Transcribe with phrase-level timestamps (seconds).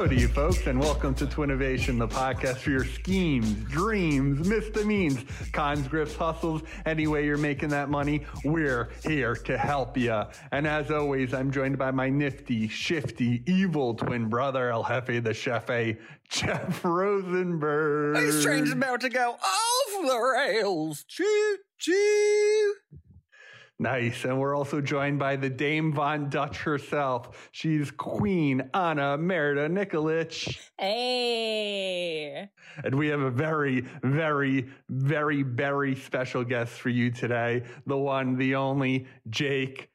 [0.00, 0.14] Money.
[0.14, 5.22] Howdy, you folks, and welcome to Twinnovation, the podcast for your schemes, dreams, misdemeans,
[5.52, 6.62] cons, grifts, hustles.
[6.86, 10.22] Any way you're making that money, we're here to help you.
[10.52, 15.34] And as always, I'm joined by my nifty, shifty, evil twin brother, El Jefe the
[15.34, 15.98] Chefe,
[16.30, 18.16] Jeff Rosenberg.
[18.16, 21.04] This train's about to go off the rails.
[21.08, 22.74] Choo choo.
[23.80, 24.26] Nice.
[24.26, 27.48] And we're also joined by the Dame Von Dutch herself.
[27.50, 30.54] She's Queen Anna Merida Nikolic.
[30.78, 32.50] Hey.
[32.84, 37.62] And we have a very, very, very, very special guest for you today.
[37.86, 39.88] The one, the only, Jake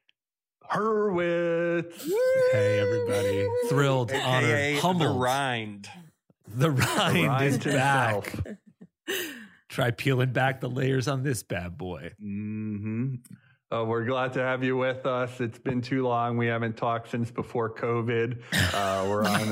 [0.72, 2.10] Hurwitz.
[2.54, 3.48] Hey everybody!
[3.70, 5.16] Thrilled, AKA honored, humbled.
[5.16, 5.90] The rind.
[6.48, 8.34] The rind Rind is back.
[9.70, 12.14] Try peeling back the layers on this bad boy.
[12.20, 13.18] hmm
[13.74, 15.42] Uh, we're glad to have you with us.
[15.42, 16.38] It's been too long.
[16.38, 18.38] We haven't talked since before COVID.
[18.54, 19.52] Uh, we're on.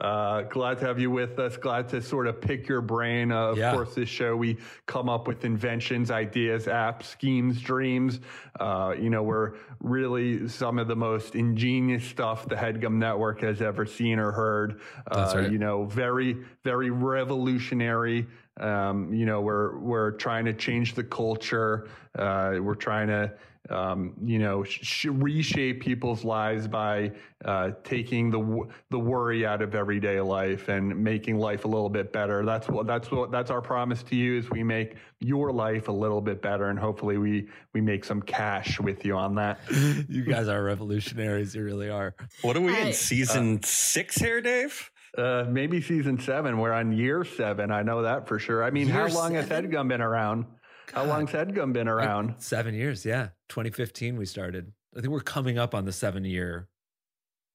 [0.00, 1.56] A uh, glad to have you with us.
[1.56, 3.30] Glad to sort of pick your brain.
[3.30, 3.72] Uh, of Yeah.
[3.72, 8.18] course, this show we come up with inventions, ideas, apps, schemes, dreams.
[8.58, 13.62] Uh, you know, we're really some of the most ingenious stuff the Headgum Network has
[13.62, 14.80] ever seen or heard.
[15.12, 15.52] That's Uh, right.
[15.52, 18.26] You know, very, very revolutionary.
[18.58, 21.88] Um, you know, we're we're trying to change the culture.
[22.16, 23.32] Uh, we're trying to,
[23.70, 27.10] um, you know, sh- reshape people's lives by
[27.44, 31.88] uh, taking the w- the worry out of everyday life and making life a little
[31.88, 32.44] bit better.
[32.44, 35.92] That's what that's what that's our promise to you is we make your life a
[35.92, 39.58] little bit better, and hopefully we we make some cash with you on that.
[40.08, 41.56] You guys are revolutionaries.
[41.56, 42.14] You really are.
[42.42, 44.92] What are we I- in season six here, Dave?
[45.16, 46.58] Uh, maybe season seven.
[46.58, 47.70] We're on year seven.
[47.70, 48.64] I know that for sure.
[48.64, 49.48] I mean, Year how long has?
[49.48, 50.46] Headgum been around?
[50.92, 52.34] How long's Headgum been around?
[52.38, 53.04] Seven years.
[53.04, 54.72] Yeah, 2015 we started.
[54.96, 56.68] I think we're coming up on the seven year,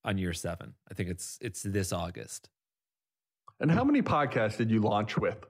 [0.03, 0.73] on year seven.
[0.89, 2.49] I think it's it's this August.
[3.59, 5.45] And how many podcasts did you launch with?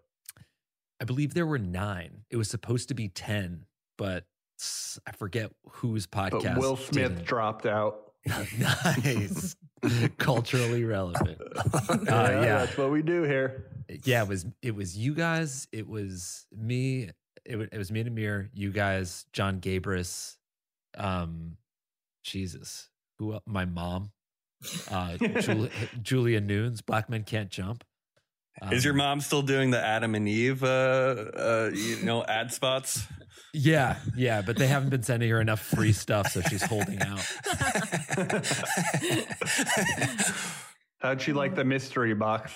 [1.01, 2.21] I believe there were nine.
[2.29, 3.65] It was supposed to be ten,
[3.97, 4.25] but
[5.07, 6.55] I forget whose podcast.
[6.55, 7.25] But Will Smith didn't.
[7.25, 8.11] dropped out.
[8.59, 9.55] nice,
[10.17, 11.37] culturally relevant.
[11.89, 12.41] yeah, yeah.
[12.65, 13.65] that's what we do here.
[14.03, 17.09] yeah, it was it was you guys, it was me,
[17.45, 20.37] it, wa- it was me and Amir, you guys, Jon Gabrus,
[20.97, 21.57] um,
[22.23, 24.11] Jesus, who my mom,
[24.91, 25.69] uh, Julia,
[26.01, 27.83] Julia Nunes, Black Men Can't Jump.
[28.71, 32.51] Is your Um, mom still doing the Adam and Eve, uh, uh, you know, ad
[32.51, 33.07] spots?
[33.53, 37.19] Yeah, yeah, but they haven't been sending her enough free stuff, so she's holding out.
[40.99, 42.51] How'd she like the mystery box?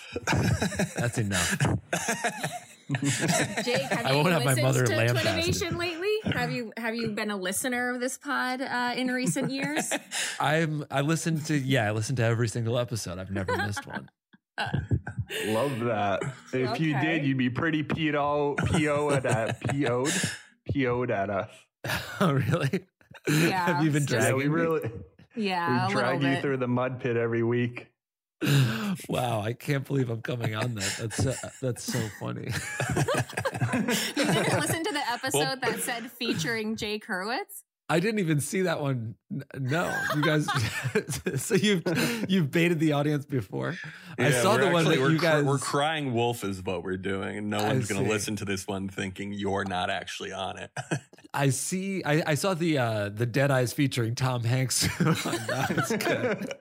[0.96, 1.58] That's enough.
[3.64, 6.10] Jake, have I you won't have my listened mother to lamp Twinnovation lately?
[6.26, 9.90] Have you have you been a listener of this pod uh, in recent years?
[10.40, 13.18] I'm I listened to yeah, I listened to every single episode.
[13.18, 14.10] I've never missed one.
[15.48, 16.22] Love that.
[16.54, 20.12] If you did, you'd be pretty PO PO'd at PO'd
[20.74, 21.50] PO'd at us.
[22.22, 22.86] oh, really?
[23.28, 24.62] Yeah, Have you been it's just- Yeah, dragging we me?
[24.62, 24.92] really
[25.36, 26.42] Yeah, we drag you bit.
[26.42, 27.88] through the mud pit every week.
[29.10, 30.98] Wow, I can't believe I'm coming on that.
[31.00, 31.34] That's uh,
[31.64, 32.48] that's so funny.
[34.16, 37.64] You didn't listen to the episode that said featuring Jake Hurwitz?
[37.90, 39.16] I didn't even see that one.
[39.60, 40.48] No, you guys.
[41.42, 41.84] so you've
[42.30, 43.76] you've baited the audience before.
[44.18, 45.44] I Yeah, saw we're the one actually- that we're you guys.
[45.44, 48.66] we're crying wolf is what we're doing, and no one's going to listen to this
[48.68, 50.72] one thinking you're not actually on it.
[51.34, 52.04] I see.
[52.04, 54.88] I, I saw the uh, the Dead Eyes featuring Tom Hanks.
[55.00, 56.56] That's good.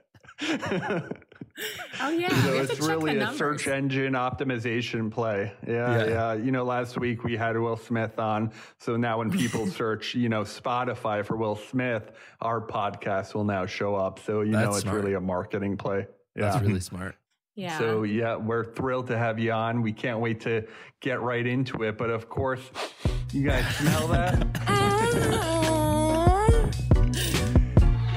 [2.00, 5.52] Oh yeah, So it's really a search engine optimization play.
[5.66, 6.06] Yeah, Yeah.
[6.06, 8.52] yeah, You know, last week we had Will Smith on.
[8.78, 12.10] So now when people search, you know, Spotify for Will Smith,
[12.40, 14.18] our podcast will now show up.
[14.20, 14.96] So you know it's smart.
[14.96, 16.06] really a marketing play.
[16.34, 16.50] Yeah.
[16.52, 17.16] That's really smart.
[17.54, 17.78] Yeah.
[17.78, 19.82] So yeah, we're thrilled to have you on.
[19.82, 20.66] We can't wait to
[21.00, 21.98] get right into it.
[21.98, 22.62] But of course,
[23.30, 25.68] you guys smell that?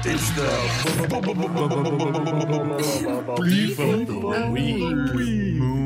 [0.08, 0.46] it's the
[4.26, 5.85] The beef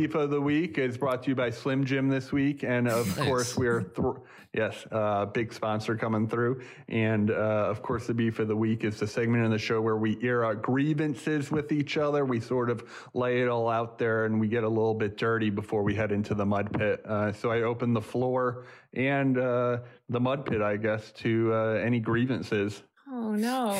[0.00, 3.06] beef of the week is brought to you by Slim Jim this week, and of
[3.18, 3.26] Nice.
[3.26, 4.12] course we are thr
[4.54, 7.34] yes, uh, big sponsor coming through, and uh,
[7.68, 10.16] of course the beef of the week is the segment in the show where we
[10.22, 12.24] air our grievances with each other.
[12.24, 12.82] We sort of
[13.12, 16.12] lay it all out there, and we get a little bit dirty before we head
[16.12, 17.04] into the mud pit.
[17.04, 18.64] Uh, so I open the floor
[18.94, 22.84] and uh, the mud pit, I guess, to uh, any grievances.
[23.12, 23.76] Oh no.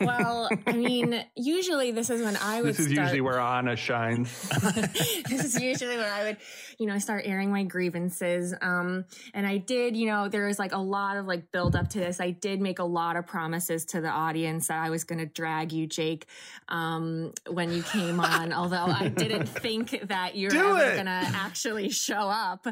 [0.00, 2.98] well, I mean, usually this is when I would This is start.
[3.06, 4.48] usually where Anna shines.
[5.28, 6.36] this is usually where I would,
[6.78, 8.54] you know, start airing my grievances.
[8.62, 11.88] Um, and I did, you know, there was like a lot of like build up
[11.90, 12.20] to this.
[12.20, 15.26] I did make a lot of promises to the audience that I was going to
[15.26, 16.26] drag you, Jake,
[16.68, 18.52] um, when you came on.
[18.60, 20.94] although I didn't think that you were Do ever it.
[20.94, 22.66] going to actually show up.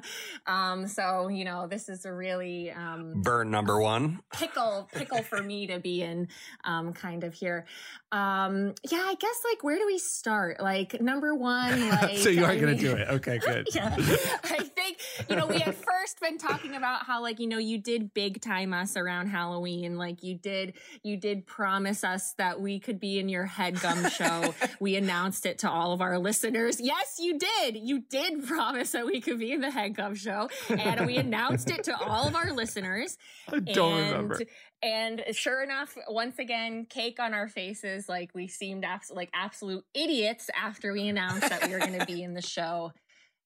[0.47, 4.21] Um, so you know, this is a really um, Burn number one.
[4.33, 6.29] pickle pickle for me to be in
[6.65, 7.67] um kind of here
[8.11, 12.45] um yeah i guess like where do we start like number one like so you
[12.45, 13.09] are going to do it.
[13.09, 13.69] Okay, good.
[13.75, 13.95] yeah.
[14.45, 17.79] I think, you know, we had first been talking about how like, you know, you
[17.79, 19.97] did big time us around Halloween.
[19.97, 24.55] Like you did, you did promise us that we could be in your headgum show.
[24.81, 26.81] we announced it to all of our listeners.
[26.81, 27.77] Yes, you did.
[27.77, 30.49] You did promise that we could be in the headgum show.
[30.69, 33.17] And we announced it to all of our listeners.
[33.51, 34.41] I don't and, remember.
[34.81, 37.98] And sure enough, once again, cake on our faces.
[38.07, 42.05] Like we seemed abs- like absolute idiots after we announced that we were going to
[42.05, 42.93] be in the show.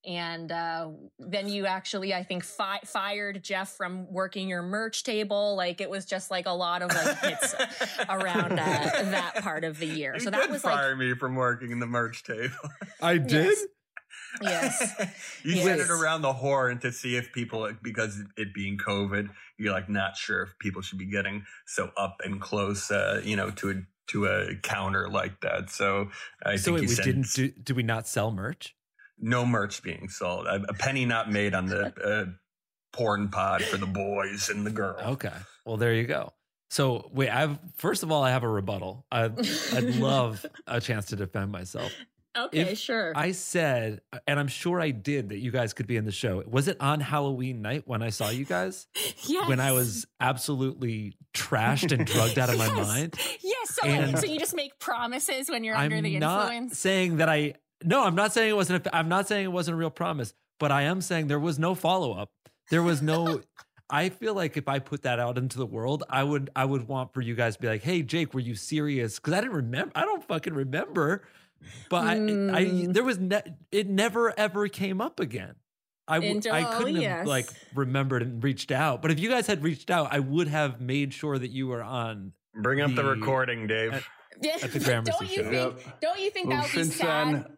[0.05, 0.89] And uh,
[1.21, 5.55] then you actually, I think, fi- fired Jeff from working your merch table.
[5.55, 7.55] Like it was just like a lot of like hits
[8.09, 10.19] around uh, that part of the year.
[10.19, 12.51] So that was like, me from working in the merch table.
[13.01, 13.57] I did?
[14.43, 14.95] yes.
[15.45, 15.65] you Yes.
[15.65, 19.89] sent it around the horn to see if people, because it being COVID, you're like
[19.89, 23.71] not sure if people should be getting so up and close, uh, you know, to
[23.71, 23.75] a
[24.13, 25.71] to a counter like that.
[25.71, 26.09] So
[26.45, 28.75] I So think wait, you we sent didn't do, did we not sell merch?
[29.25, 32.25] no merch being sold, a, a penny not made on the uh,
[32.93, 35.01] porn pod for the boys and the girls.
[35.03, 35.33] Okay.
[35.65, 36.33] Well, there you go.
[36.71, 39.07] So wait, I've first of all, I have a rebuttal.
[39.13, 39.39] I'd,
[39.75, 41.93] I'd love a chance to defend myself.
[42.35, 43.13] Okay, If sure.
[43.15, 46.43] I said, and I'm sure I did, that you guys could be in the show.
[46.47, 48.87] Was it on Halloween night when I saw you guys?
[49.29, 49.47] yes.
[49.49, 53.17] When I was absolutely trashed and drugged out of my mind?
[53.43, 53.52] Yes.
[53.83, 56.79] So, And- so you just make promises when you're under I'm the not influence.
[56.79, 57.55] saying that I.
[57.85, 58.87] No, I'm not saying it wasn't.
[58.87, 61.59] A, I'm not saying it wasn't a real promise, but I am saying there was
[61.59, 62.31] no follow up.
[62.71, 63.41] There was no.
[63.91, 66.49] I feel like if I put that out into the world, I would.
[66.57, 69.35] I would want for you guys to be like, "Hey, Jake, were you serious?" Because
[69.35, 69.93] I didn't remember.
[69.95, 71.25] I don't fucking remember.
[71.91, 72.93] But I, I, Mm.
[72.95, 73.19] there was.
[73.19, 75.55] Ne- it never ever came up again.
[76.09, 79.03] I, w- Into- I couldn't have like remembered and reached out.
[79.03, 81.83] But if you guys had reached out, I would have made sure that you were
[81.83, 82.33] on.
[82.55, 83.93] Bring up the, The- recording, Dave.
[83.95, 84.03] at-
[84.65, 85.51] at the Gramercy don't you show.
[85.51, 85.87] think?
[85.87, 86.01] Yep.
[86.01, 87.35] Don't you think Well, that would be sad?
[87.35, 87.57] then-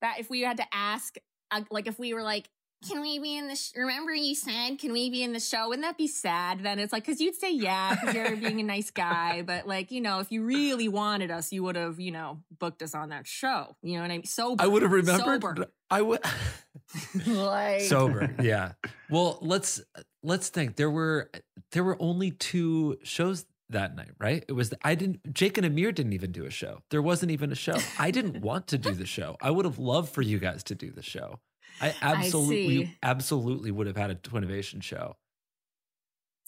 [0.00, 1.16] that if we had to ask,
[1.50, 2.48] uh, like, if we were like,
[2.86, 3.56] "Can we be in the?
[3.56, 6.62] Sh- Remember, you said, can we be in the show?" Wouldn't that be sad?
[6.62, 9.90] Then it's like, because you'd say yeah, because you're being a nice guy, but like,
[9.90, 13.08] you know, if you really wanted us, you would have, you know, booked us on
[13.10, 13.76] that show.
[13.82, 14.24] You know what I mean?
[14.26, 14.62] Sober.
[14.62, 15.42] I would have remembered.
[15.42, 15.66] Sober.
[15.90, 16.20] I would.
[17.26, 18.72] like sober yeah
[19.10, 19.80] well let's
[20.22, 21.30] let's think there were
[21.72, 25.90] there were only two shows that night right it was i didn't jake and amir
[25.92, 28.94] didn't even do a show there wasn't even a show i didn't want to do
[28.94, 31.38] the show i would have loved for you guys to do the show
[31.80, 32.98] i absolutely see.
[33.02, 35.16] absolutely would have had a twinnovation show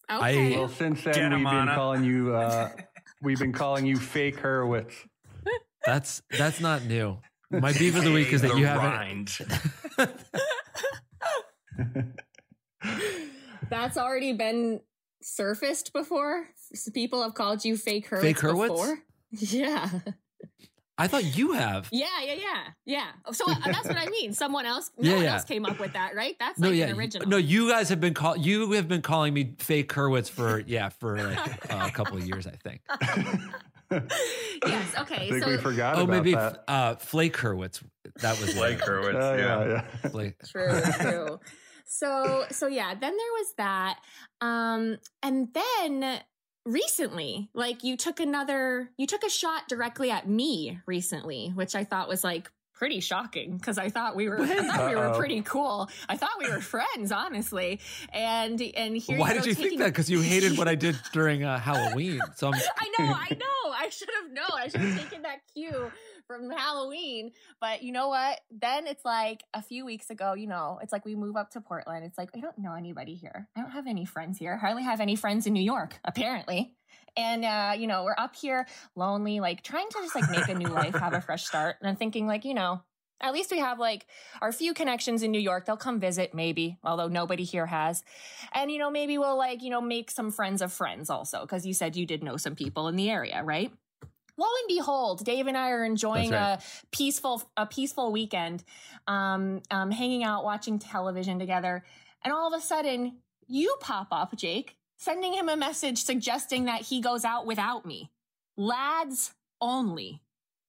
[0.08, 0.56] Okay.
[0.56, 1.74] Well, since then Get 'em, we've been Anna.
[1.74, 2.32] calling you.
[2.46, 2.68] Uh,
[3.22, 4.92] we've been calling you fake Hurwitz.
[5.84, 7.18] that's that's not new
[7.50, 9.36] my beef of the week is that The you haven't rind.
[13.68, 14.80] That's already been
[15.26, 16.47] surfaced before.
[16.95, 18.68] People have called you fake Hurwitz, Fake Hurwitz?
[18.68, 18.99] before.
[19.33, 19.90] Yeah.
[20.99, 23.06] i thought you have Yeah, yeah, yeah, yeah.
[23.33, 24.33] So uh, that's what I mean.
[24.33, 25.33] Someone else, no Yeah, one yeah.
[25.35, 26.37] else came up with that, right?
[26.38, 27.28] That's no, like yeah, an original.
[27.28, 27.37] no.
[27.38, 31.21] You guys have been call you have been calling me fake Hurwitz for yeah for
[31.23, 32.80] like uh, a couple of years, I think.
[33.90, 34.95] yes.
[35.00, 35.26] Okay.
[35.26, 36.64] I think so we forgot Oh, about maybe that.
[36.68, 37.83] uh, Flake Hurwitz.
[38.21, 38.80] That was Like it.
[38.83, 39.64] Hurwitz, Oh, yeah.
[39.66, 40.11] yeah, yeah.
[40.11, 40.35] Flake.
[40.47, 41.40] true, true.
[41.87, 42.90] So, so yeah.
[42.95, 43.99] Then there was that,
[44.40, 46.21] um, and then
[46.64, 51.85] recently, like you took another, you took a shot directly at me recently, which I
[51.85, 55.40] thought was like pretty shocking because I thought we were, I thought we were pretty
[55.43, 55.88] cool.
[56.09, 57.81] I thought we were friends, honestly.
[58.12, 59.87] And and here Why you did you taking- think that?
[59.93, 62.21] Because you hated what I did during uh, Halloween.
[62.35, 63.73] So I'm, I know, I know.
[63.78, 64.59] I should have known.
[64.61, 65.90] I should have taken that cue
[66.26, 67.33] from Halloween.
[67.61, 68.40] But you know what?
[68.50, 71.61] Then it's like a few weeks ago, you know, it's like we move up to
[71.61, 72.04] Portland.
[72.04, 73.49] It's like, I don't know anybody here.
[73.56, 74.54] I don't have any friends here.
[74.54, 76.75] I Hardly have any friends in New York, apparently.
[77.16, 80.54] And, uh, you know, we're up here lonely, like trying to just like make a
[80.54, 81.76] new life, have a fresh start.
[81.80, 82.83] And I'm thinking, like, you know,
[83.21, 84.06] At least we have like
[84.42, 85.64] our few connections in New York.
[85.64, 88.04] They'll come visit, maybe, although nobody here has.
[88.52, 91.64] And, you know, maybe we'll like, you know, make some friends of friends also, because
[91.64, 93.73] you said you did know some people in the area, right?
[94.38, 98.64] Lo and behold, Dave and I are enjoying That's a peaceful, a peaceful weekend,
[99.07, 101.85] um, um, hanging out, watching television together.
[102.23, 106.83] And all of a sudden, you pop up, Jake, sending him a message suggesting that
[106.83, 108.11] he goes out without me.
[108.57, 110.23] Lads only.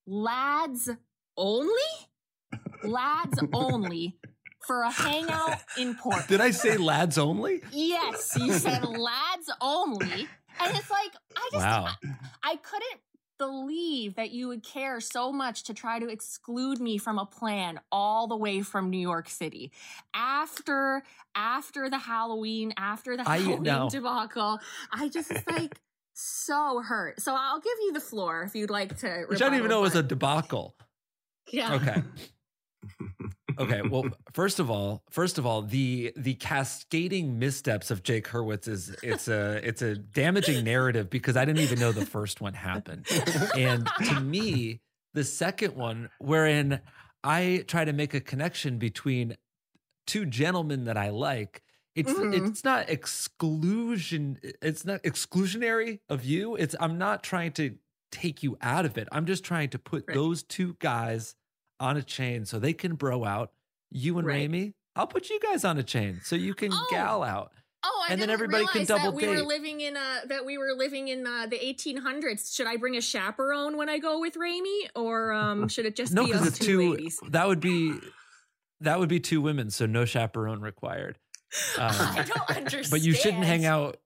[0.06, 0.90] Lads
[1.36, 1.72] only?
[2.84, 4.18] Lads only
[4.66, 6.28] for a hangout in Portland.
[6.28, 7.62] Did I say lads only?
[7.72, 10.28] Yes, you said lads only.
[10.60, 11.88] And it's like, I just, Wow.
[12.04, 13.00] I, I couldn't
[13.38, 17.80] believe that you would care so much to try to exclude me from a plan
[17.92, 19.72] all the way from New York City.
[20.14, 21.04] After,
[21.36, 23.90] after the Halloween, after the I uh, Halloween know.
[23.90, 24.60] debacle,
[24.92, 25.80] I just like
[26.14, 27.22] so hurt.
[27.22, 29.26] So I'll give you the floor if you'd like to.
[29.28, 30.76] Which I didn't even know it was a debacle.
[31.52, 31.76] yeah.
[31.76, 32.04] Okay.
[33.60, 33.82] Okay.
[33.82, 38.96] Well, first of all, first of all, the the cascading missteps of Jake Hurwitz is
[39.04, 43.08] it's a it's a damaging narrative because I didn't even know the first one happened.
[43.56, 44.82] And to me,
[45.14, 46.82] the second one, wherein
[47.24, 49.36] I try to make a connection between
[50.06, 51.64] two gentlemen that I like,
[51.96, 52.48] it's Mhm.
[52.48, 56.56] it's not exclusion, it's not exclusionary of you.
[56.56, 57.76] It's I'm not trying to
[58.12, 59.08] take you out of it.
[59.12, 60.16] I'm just trying to put Right.
[60.16, 61.36] those two guys
[61.80, 63.52] on a chain so they can bro out.
[63.92, 64.50] You and Right.
[64.50, 66.88] Raimi, I'll put you guys on a chain so you can Oh.
[66.90, 67.52] gal out.
[67.84, 69.46] Oh, I And then everybody can realize that double we were date.
[69.46, 72.54] living in uh that we were living in uh, the 1800s.
[72.56, 76.12] Should I bring a chaperone when I go with Raimi, or um, should it just
[76.12, 76.92] No, be us it's two two.
[76.92, 77.20] ladies?
[77.30, 77.94] That would be
[78.82, 81.18] that would be two women, so no chaperone required.
[81.78, 82.92] Um, I don't understand.
[82.92, 83.98] but you shouldn't hang out.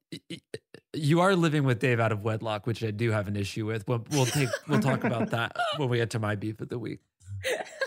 [0.94, 3.88] You are living with Dave out of wedlock, which I do have an issue with.
[3.88, 6.78] We'll, we'll take we'll talk about that when we get to my beef of the
[6.78, 7.00] week.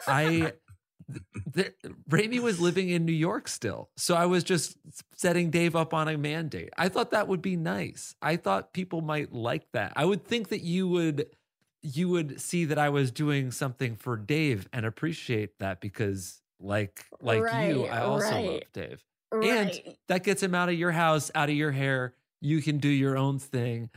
[0.07, 0.53] I
[1.55, 1.75] th-
[2.09, 4.77] Raimi was living in New York still, so I was just
[5.17, 6.71] setting Dave up on a mandate.
[6.77, 8.15] I thought that would be nice.
[8.23, 9.93] I thought people might like that.
[9.97, 11.27] I would think that you would
[11.83, 17.05] you would see that I was doing something for Dave and appreciate that because like
[17.21, 18.47] like you, I also right.
[18.47, 19.97] love Dave right.
[20.09, 22.15] that gets him out of your house, out of your hair.
[22.41, 23.91] You can do your own thing.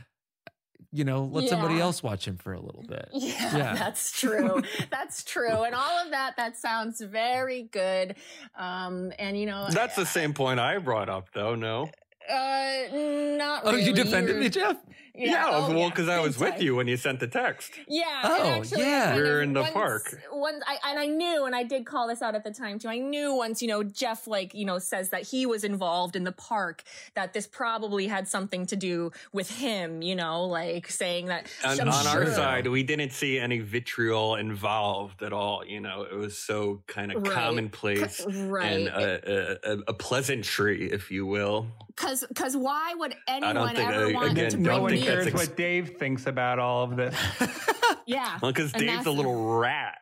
[0.90, 3.08] You know, let somebody else watch him for a little bit.
[3.12, 3.74] Yeah, Yeah.
[3.74, 4.62] that's true.
[4.90, 5.62] that's true.
[5.64, 8.16] And all of that, that sounds very good.
[8.56, 11.54] Um, and you know, That's the same point I brought up, though.
[11.54, 11.90] No.
[12.28, 13.74] Uh, not Really.
[13.82, 14.76] Oh, you defended You're- me, Jeff?
[15.18, 16.62] Yeah, oh, well, because I big was with time.
[16.62, 17.72] you when you sent the text.
[17.88, 18.04] Yeah.
[18.24, 19.16] Oh, actually, yeah.
[19.16, 20.20] We were in the once- park.
[20.32, 22.88] Once I and I knew, and I did call this out at the time too.
[22.88, 26.24] I knew once, you know, Jeff like you know says that he was involved in
[26.24, 26.82] the park,
[27.14, 30.02] that this probably had something to do with him.
[30.02, 31.46] You know, like saying that.
[31.64, 35.64] And I'm on our side, we didn't see any vitriol involved at all.
[35.66, 37.32] You know, it was so kind of Right.
[37.32, 38.72] commonplace right?
[38.72, 41.66] and a, a, a pleasantry, if you will.
[41.88, 45.00] Because because why would anyone ever uh, want again, to don't bring no one me?
[45.08, 47.14] That's cares ex- what Dave thinks about all of this.
[48.06, 48.38] yeah.
[48.42, 49.98] Well, because And Dave's a little rat.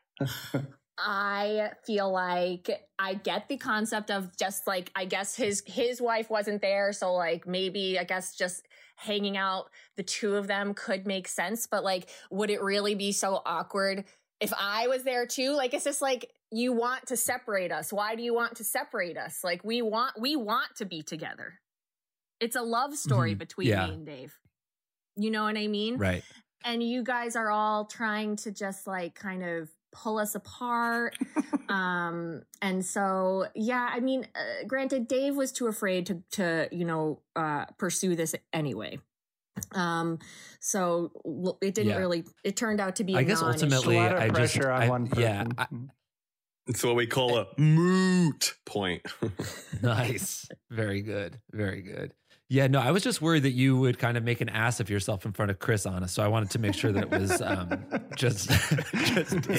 [0.99, 6.31] I feel like I get the concept of just like I guess his his wife
[6.31, 9.67] wasn't there, so like maybe I guess just hanging out
[9.99, 14.05] the two of them could make sense, but like would it really be so awkward
[14.41, 15.53] if I was there too?
[15.53, 17.93] Like it's just like you want to separate us.
[17.93, 19.41] Why do you want to separate us?
[19.45, 21.61] Like we want we want to be together.
[22.41, 23.39] It's a love story Mhm.
[23.39, 23.87] between Yeah.
[23.89, 24.35] me and Dave.
[25.17, 25.97] You know what I mean?
[25.99, 26.23] Right.
[26.65, 31.17] and you guys are all trying to just like kind of pull us apart
[31.71, 36.85] um and so yeah i mean uh, granted dave was too afraid to to you
[36.85, 38.99] know uh pursue this anyway
[39.73, 40.19] um
[40.61, 41.11] so
[41.63, 41.97] it didn't Yeah.
[41.99, 43.65] really it turned out to be I a guess non-issue.
[43.65, 45.91] ultimately- a lot of I just- pressure on I- one yeah, person.
[46.69, 49.03] It's what we call a moot point.
[49.83, 50.49] Nice.
[50.71, 51.39] Very good.
[51.53, 52.13] Very good.
[52.49, 54.89] Yeah, no, I was just worried that you would kind of make an ass of
[54.89, 56.13] yourself in front of Chris on us.
[56.13, 57.85] So I wanted to make sure that it was um,
[58.17, 58.49] just
[58.95, 59.51] just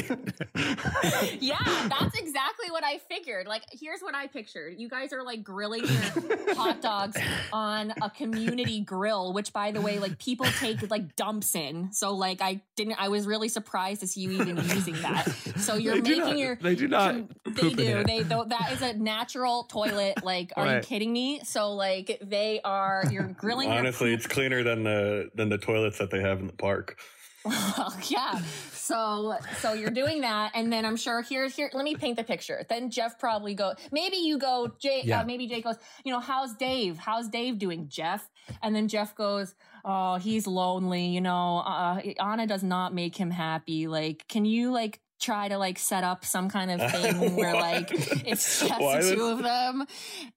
[1.41, 1.57] yeah,
[1.89, 3.45] that's exactly what I figured.
[3.45, 4.75] Like, here's what I pictured.
[4.79, 7.17] You guys are like grilling your hot dogs
[7.51, 11.91] on a community grill, which by the way, like people take like dumps in.
[11.91, 15.25] So like I didn't I was really surprised to see you even using that.
[15.57, 17.97] So you're They making not- your they do not they poop in do.
[17.97, 18.07] it.
[18.07, 20.23] They that is a natural toilet.
[20.23, 21.41] Like, are you kidding me?
[21.43, 22.76] So like they are
[23.11, 26.47] you're grilling your Honestly, it's cleaner than the than the toilets that they have in
[26.47, 26.97] the park.
[27.45, 28.39] Well, yeah.
[28.71, 31.69] So so you're doing that, and then I'm sure here here.
[31.73, 32.65] Let me paint the picture.
[32.69, 33.73] Then Jeff probably go.
[33.91, 34.71] Maybe you go.
[34.79, 35.01] Jay.
[35.03, 35.21] Yeah.
[35.21, 35.77] Uh, maybe Jake goes.
[36.03, 36.97] You know, how's Dave?
[36.97, 38.29] How's Dave doing, Jeff?
[38.61, 39.55] And then Jeff goes.
[39.89, 41.05] Oh, he's lonely.
[41.05, 43.87] You know, uh, Anna does not make him happy.
[43.87, 47.89] Like, can you like try to like set up some kind of thing where like
[47.91, 49.85] it's just Why the two of them.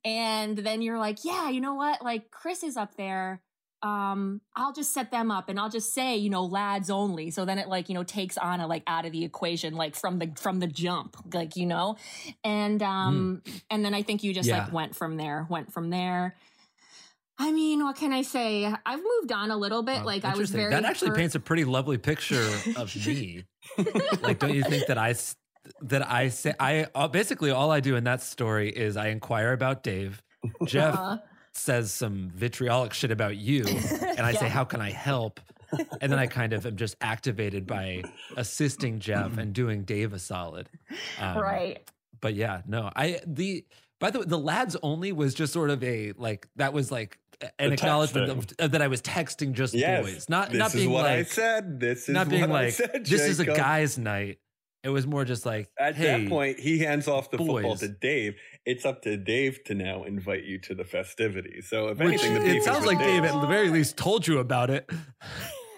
[0.04, 2.02] And then you're like yeah you know what?
[2.02, 3.40] Like chris is up there.
[3.82, 7.30] Um i'll just set them up and i'll just say you know lads only.
[7.30, 10.18] So then it like you know takes anna like out of the equation like from
[10.18, 11.96] the from the jump like you know?
[12.44, 14.64] And um and then i think you just Yeah.
[14.64, 16.36] like went from there went from there.
[17.42, 18.66] I mean, what can I say?
[18.84, 20.00] I've moved on a little bit.
[20.02, 22.46] Oh, like I was very that actually hurt- paints a pretty lovely picture
[22.76, 23.44] of me.
[24.22, 25.14] like, don't you think that I
[25.82, 29.52] that I say I uh, basically all I do in that story is I inquire
[29.52, 30.22] about Dave.
[30.66, 31.18] Jeff Uh-huh.
[31.52, 35.40] says some vitriolic shit about you, and I say, "How can I help?"
[36.00, 38.02] And then I kind of am just activated by
[38.36, 40.68] assisting Jeff and doing Dave a solid.
[41.20, 41.88] Um, right.
[42.20, 43.64] but yeah, no, I the
[44.00, 47.18] by the way, the lads only was just sort of a like that was like
[47.58, 50.74] an acknowledgement of, of that I was texting just Yes, boys, not this not is
[50.74, 51.80] being what I like said.
[51.80, 54.38] This is not being what I like said, this is a guy's night.
[54.82, 57.88] It was more just like At hey, that point, he hands off the football to
[57.88, 58.36] Dave.
[58.64, 61.68] It's up to Dave to now invite you to the festivities.
[61.68, 63.32] So, if which anything, the beef sounds like Dave Dave.
[63.32, 64.88] at the very least told you about it.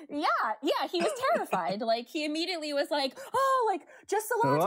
[0.09, 0.27] Yeah,
[0.63, 1.81] yeah, he was terrified.
[1.81, 4.65] like he immediately was like, "Oh, like just the lads,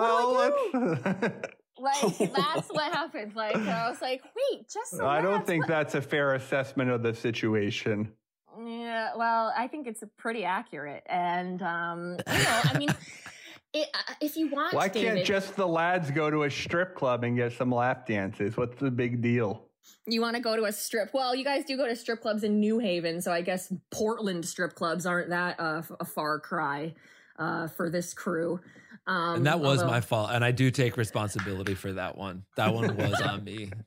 [0.73, 1.31] well,
[1.77, 3.35] what do I do?" let's- Like that's what happened.
[3.35, 7.03] Like I was like, "Wait, just the I don't think that's a fair assessment of
[7.03, 8.11] the situation.
[8.57, 12.89] Yeah, well, I think it's pretty accurate, and um, you know, I mean,
[13.73, 16.51] it, uh, if you want, to Why David, can't just the lads go to a
[16.51, 18.55] strip club and get some lap dances?
[18.55, 19.65] What's the big deal?
[20.07, 21.09] you want to go to a strip?
[21.13, 24.45] Well, you guys do go to strip clubs in New Haven, so I guess Portland
[24.45, 26.93] strip clubs aren't that uh, a far cry
[27.37, 28.59] uh, for this crew.
[29.07, 32.45] Um, and that was although- my fault, and I do take responsibility for that one.
[32.55, 33.71] That one was on me.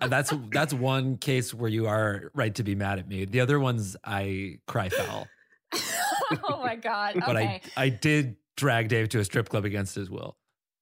[0.00, 3.26] And that's that's one case where you are right to be mad at me.
[3.26, 5.28] The other ones I cry foul.
[6.48, 7.14] oh my god!
[7.26, 7.60] But okay.
[7.76, 10.36] I I did drag Dave to a strip club against his will.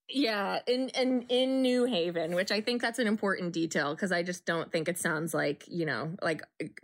[0.08, 4.22] Yeah, in in in New Haven, which I think that's an important detail because I
[4.22, 6.42] just don't think it sounds like you know like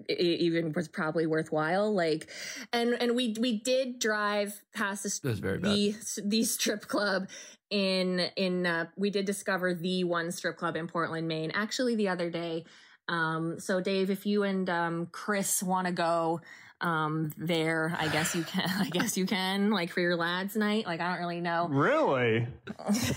[0.09, 1.95] even was probably worthwhile.
[1.95, 2.29] Like,
[2.73, 7.29] and and we we did drive past this It very the the strip club
[7.71, 11.53] in in uh, we did discover the one strip club in Portland, Maine.
[11.55, 12.65] Actually, the other day.
[13.09, 16.41] Um, so Dave, if you and um, Chris want to go
[16.83, 20.85] um there i guess you can i guess you can like for your lads night
[20.85, 22.47] like i don't really know Really?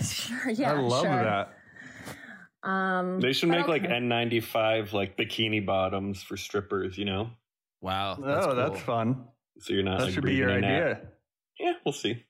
[0.02, 1.24] sure, yeah, I love sure.
[1.24, 1.52] that.
[2.68, 3.82] Um, They should but make like.
[3.82, 7.30] N95 like bikini bottoms for strippers, you know?
[7.80, 8.18] Wow.
[8.22, 9.24] oh, that's fun.
[9.60, 10.82] So you're not That like should be your breathing in that.
[10.82, 11.00] idea.
[11.60, 12.24] Yeah, we'll see.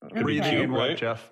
[0.00, 0.96] What Could are be you cute, thinking, what, right?
[0.98, 1.30] Jeff?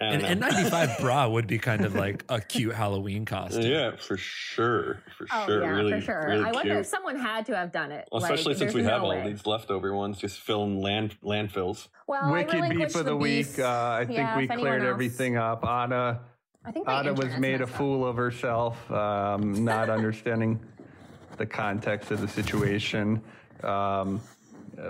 [0.00, 0.40] I An.
[0.40, 3.62] N95 bra would be kind of like a cute Halloween costume.
[3.62, 5.02] Yeah, for sure.
[5.18, 5.62] For Oh sure.
[5.62, 6.24] yeah, really, for sure.
[6.28, 6.76] really I wonder cute.
[6.78, 8.08] if someone had to have done it.
[8.10, 11.16] Well, Like, especially since there's we have no all these leftover ones just filling land
[11.22, 11.88] landfills.
[12.06, 13.58] Well, I Wicked beef of the, week.
[13.58, 13.68] Uh,
[14.00, 15.64] I think we cleared else- everything up.
[15.66, 16.20] Anna,
[16.64, 17.78] I think my Anna was made a messed up.
[17.78, 20.58] fool of herself, um, not understanding
[21.36, 23.20] the context of the situation.
[23.62, 24.20] Um,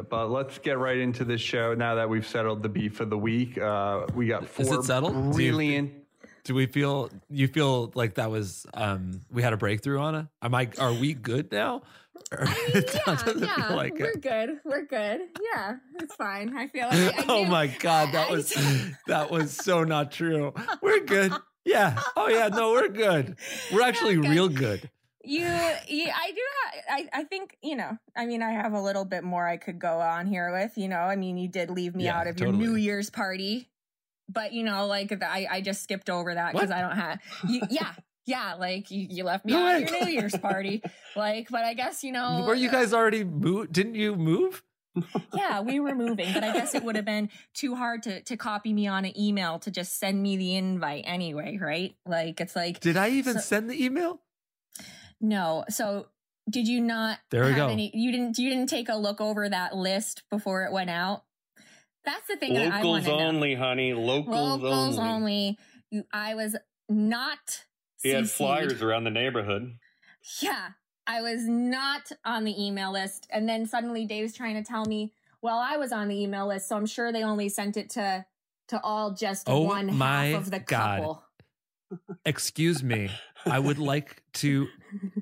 [0.09, 3.19] but let's get right into the show now that we've settled the beef of the
[3.19, 3.59] week.
[3.59, 5.15] Uh, we got four Is it settled?
[5.37, 5.93] Do you- brilliant.
[6.45, 10.27] Do we feel you feel like that was um we had a breakthrough on it?
[10.41, 11.83] Am I are we good now?
[12.33, 14.21] Or it Yeah, yeah, feel like we're it.
[14.23, 14.61] good.
[14.65, 15.21] We're good.
[15.53, 16.57] Yeah, it's fine.
[16.57, 17.19] I feel like.
[17.19, 18.55] I oh my god, that was
[19.07, 20.53] that was so not true.
[20.81, 21.33] We're good.
[21.65, 22.01] Yeah.
[22.17, 23.37] Oh yeah, no, we're good.
[23.73, 24.31] We're actually Okay.
[24.31, 24.91] real good.
[25.23, 25.45] You,
[25.87, 26.41] you, I do.
[26.63, 27.99] Ha- I, I think you know.
[28.17, 30.79] I mean, I have a little bit more I could go on here with.
[30.79, 32.53] You know, I mean, you did leave me Yeah, out of your.
[32.53, 33.69] New Year's party,
[34.29, 37.21] but you know, like the, I, I just skipped over that because I don't have.
[37.47, 37.93] You, yeah,
[38.25, 38.55] yeah.
[38.55, 40.83] Like you, you left me No out of your New Year's party.
[41.17, 42.45] Like, but I guess you know.
[42.47, 43.73] Were you uh, guys already moved?
[43.73, 44.63] Didn't you move?
[45.35, 48.37] yeah, we were moving, but I guess it would have been too hard to to
[48.37, 51.95] copy me on an email to just send me the invite anyway, right?
[52.07, 54.21] Like it's like Did I even So- send the email?
[55.21, 55.65] No.
[55.69, 56.07] So
[56.49, 57.69] did you not There we have go.
[57.69, 61.25] any you didn't you didn't take a look over that list before it went out?
[62.05, 63.19] That's the thing that I want Locals to know.
[63.29, 63.93] only, honey.
[63.93, 65.59] Locals, Locals only.
[65.93, 66.05] only.
[66.13, 66.57] I was
[66.89, 67.65] not
[68.03, 68.31] He had CC'd.
[68.33, 69.77] flyers around the neighborhood.
[70.41, 70.71] Yeah,
[71.07, 73.27] I was not on the email list.
[73.31, 76.69] And then suddenly Dave's trying to tell me, well, I was on the email list,
[76.69, 78.25] so I'm sure they only sent it to
[78.69, 80.99] to all just Oh one my half of the God.
[81.01, 81.23] couple.
[82.25, 83.11] Excuse me.
[83.47, 84.67] I would like to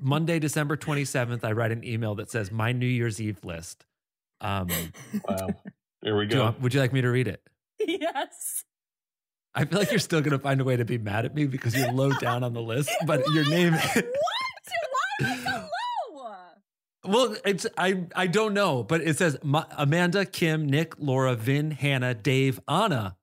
[0.01, 3.85] Monday, December 27th, I write an email that says my New Year's Eve list.
[4.41, 4.67] Um,
[5.27, 5.47] Wow.
[6.01, 6.43] Here we do you go.
[6.45, 7.41] want- would you like me to read it?
[7.85, 8.63] yes.
[9.55, 11.45] I feel like you're still going to find a way to be mad at me
[11.47, 13.73] because you're low down on the list, but your name.
[13.73, 13.95] What?
[13.95, 14.01] Why
[15.21, 16.49] is it so low?
[17.05, 21.71] well, it's I I don't know, but it says Ma- Amanda, Kim, Nick, Laura, Vin,
[21.71, 23.17] Hannah, Dave, Anna,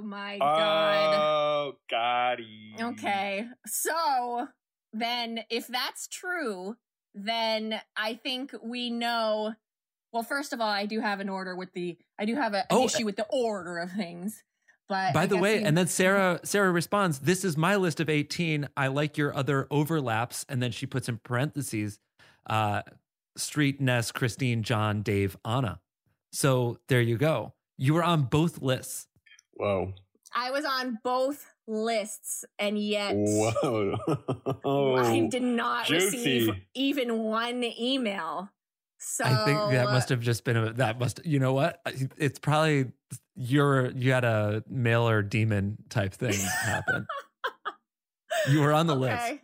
[0.00, 1.14] Oh my god.
[1.14, 2.40] Oh, God.
[2.80, 3.46] Okay.
[3.66, 4.48] So
[4.92, 6.76] then, if that's true,
[7.14, 9.54] then I think we know.
[10.12, 11.98] Well, first of all, I do have an order with the.
[12.18, 14.42] I do have a, an Oh, issue with the order of things.
[14.88, 18.08] But By I the way, and then Sarah Sarah responds, "This is my list of
[18.08, 18.68] 18.
[18.76, 22.00] I like your other overlaps." And then she puts in parentheses,
[22.48, 22.82] uh,
[23.36, 25.80] Street, Ness, Christine, John, Dave, Anna.
[26.32, 27.52] So there you go.
[27.78, 29.06] You were on both lists.
[29.60, 29.92] Whoa.
[30.34, 33.98] I was on both lists, and yet Whoa.
[34.98, 38.48] I did not receive even one email.
[38.98, 41.80] So I think that uh, must have just been a that must you know what?
[42.16, 42.92] It's probably
[43.36, 47.06] you're you had a mailer daemon type thing happen.
[48.50, 49.40] you were on the list.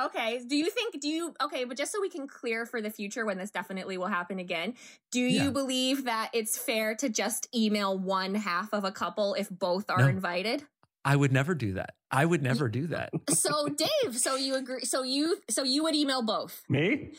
[0.00, 0.12] Okay.
[0.22, 0.44] Okay.
[0.46, 3.24] Do you think, do you, okay, but just so we can clear for the future
[3.24, 4.74] when this definitely will happen again,
[5.10, 5.50] do you Yeah.
[5.50, 10.00] believe that it's fair to just email one half of a couple if both are
[10.00, 10.06] No.
[10.08, 10.64] invited?
[11.04, 11.94] I would never do that.
[12.10, 13.10] I would never do that.
[13.30, 16.62] So, Dave, so you agree, so you, so you would email both?
[16.68, 17.12] Me?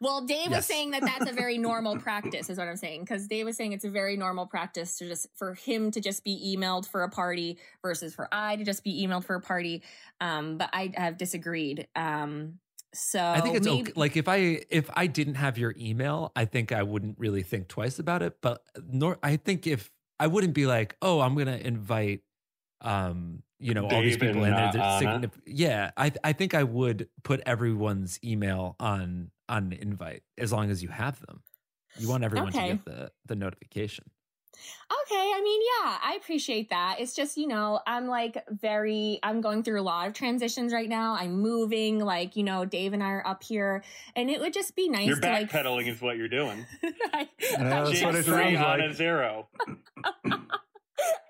[0.00, 3.00] Well, Dave was saying that that's a very normal practice, is what I'm saying.
[3.00, 6.24] Because Dave was saying it's a very normal practice to just for him to just
[6.24, 9.82] be emailed for a party versus for I to just be emailed for a party.
[10.20, 11.88] Um, but I have disagreed.
[11.96, 12.60] Um,
[12.94, 13.92] so I think it's maybe, okay.
[13.96, 17.68] Like if I if I didn't have your email, I think I wouldn't really think
[17.68, 18.38] twice about it.
[18.40, 22.22] But nor I think if I wouldn't be like, oh, I'm gonna invite,
[22.80, 24.80] um, you know, all these people and, in.
[24.80, 24.82] there.
[25.00, 30.52] Signif- yeah, I I think I would put everyone's email on on the invite as
[30.52, 31.42] long as you have them.
[31.98, 32.68] You want everyone Okay.
[32.68, 34.04] to get the the notification.
[34.90, 36.96] Okay, I mean, yeah, I appreciate that.
[36.98, 40.88] It's just, you know, I'm like very, I'm going through a lot of transitions right
[40.88, 41.14] now.
[41.14, 43.84] I'm moving, like, you know, Dave and I are up here,
[44.16, 45.50] and it would just be nice You're to like.
[45.50, 46.66] backpedaling is what you're doing.
[47.12, 48.90] I, Yeah, that's Jake's what it three sounds on like.
[48.90, 49.48] a zero.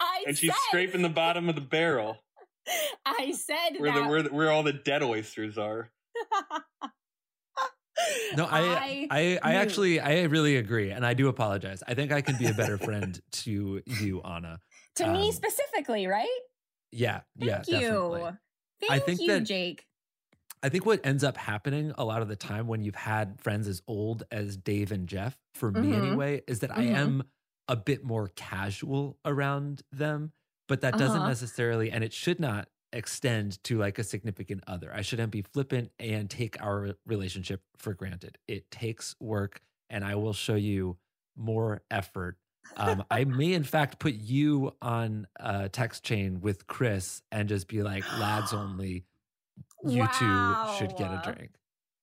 [0.00, 2.18] I And she's said, scraping the bottom of the barrel
[3.06, 5.90] I said where, the, where, the, where all the dead oysters are.
[8.36, 9.58] No, I I I, knew.
[9.58, 11.82] actually I really agree, and I do apologize.
[11.86, 14.60] I think I can be a better friend to you, Anna.
[14.96, 16.26] to me um, specifically, right?
[16.92, 17.80] Yeah, yeah, Thank you.
[17.80, 18.22] definitely.
[18.80, 19.84] Thank I think you, that- Jake.
[20.62, 23.66] I think what ends up happening a lot of the time when you've had friends
[23.68, 26.06] as old as Dave and Jeff, for me Mhm.
[26.08, 26.78] anyway, is that Mhm.
[26.78, 27.22] I am
[27.68, 30.32] a bit more casual around them,
[30.68, 31.28] but that doesn't Uh-huh.
[31.28, 34.92] necessarily, and it should not extend to like a significant other.
[34.94, 38.38] I shouldn't be flippant and take our relationship for granted.
[38.48, 40.96] It takes work, and I will show you
[41.36, 42.38] more effort.
[42.76, 47.68] Um, I may, in fact, put you on a text chain with Chris and just
[47.68, 49.04] be like, lads only.
[49.84, 51.22] You two should get a Wow.
[51.24, 51.50] drink.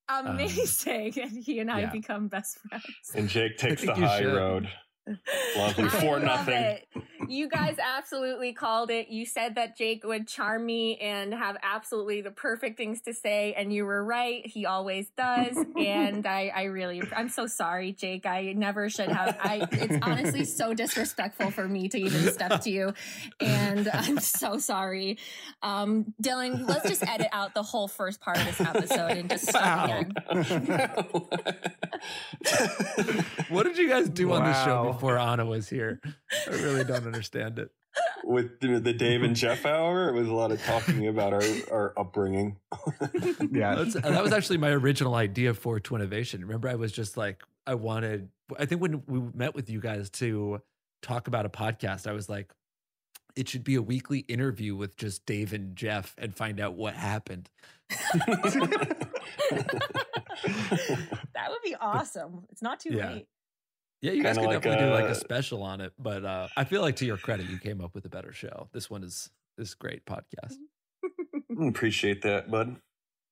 [0.08, 1.20] Um, Amazing.
[1.22, 1.92] and he and I yeah.
[1.92, 2.86] become best friends.
[3.16, 4.36] And Jake takes the high should.
[4.36, 4.70] road.
[5.56, 5.86] Lovely.
[5.86, 6.54] I For nothing.
[6.56, 6.88] it.
[7.28, 9.08] You guys absolutely called it.
[9.10, 13.54] You said that Jake would charm me and have absolutely the perfect things to say,
[13.54, 14.46] and you were right.
[14.46, 18.26] He always does, and I, I really, I'm so sorry, Jake.
[18.26, 19.38] I never should have.
[19.40, 22.94] I, it's honestly so disrespectful for me to even step to you,
[23.40, 25.18] and I'm so sorry.
[25.64, 29.48] Um, Dylan, let's just edit out the whole first part of this episode and just
[29.50, 29.86] start Wow.
[29.86, 31.26] again.
[33.50, 34.95] What did you guys do on the show Wow.
[34.96, 36.00] Before Anna was here?
[36.48, 37.70] I really don't understand it.
[38.26, 41.44] With the, the Dave and Jeff hour, it was a lot of talking about our,
[41.72, 42.58] our upbringing.
[43.52, 43.76] Yeah.
[43.76, 46.42] That's, that was actually my original idea for Twinnovation.
[46.42, 48.30] Remember, I was just like, I wanted,
[48.60, 50.62] I think when we met with you guys to
[51.02, 52.52] talk about a podcast, I was like,
[53.36, 56.96] it should be a weekly interview with just Dave and Jeff and find out what
[56.96, 57.50] happened.
[61.34, 62.46] That would be awesome.
[62.52, 63.12] It's not too Yeah.
[63.12, 63.28] late.
[64.02, 66.24] Yeah, you guys Kinda could like definitely do like a- a special on it, but
[66.26, 68.70] uh, I feel like to your credit, you came up with a better show.
[68.72, 70.56] This one is this great podcast.
[71.68, 72.76] Appreciate that, bud.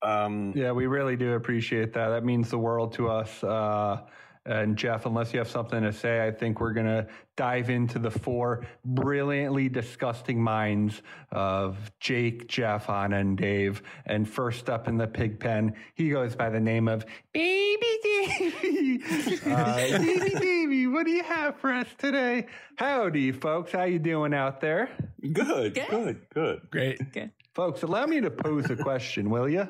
[0.02, 2.08] Um, Yeah, we really do appreciate that.
[2.08, 3.42] That means the world to us.
[3.44, 4.06] Uh,
[4.46, 7.98] and Jeff, unless you have something to say, I think we're going to dive into
[7.98, 11.00] the four brilliantly disgusting minds
[11.32, 13.82] of Jake, Jeff, Anna, and Dave.
[14.04, 19.00] And first up in the pig pen, he goes by the name of Baby Davey.
[19.46, 22.46] Uh, Baby Davey, what do you have for us today?
[22.76, 23.72] Howdy, folks.
[23.72, 24.88] How you doing out there?
[25.20, 25.86] Good, Good.
[25.90, 26.60] good, good.
[26.70, 27.12] Great.
[27.12, 27.30] Good.
[27.54, 29.68] Folks, allow me to pose a question, will you?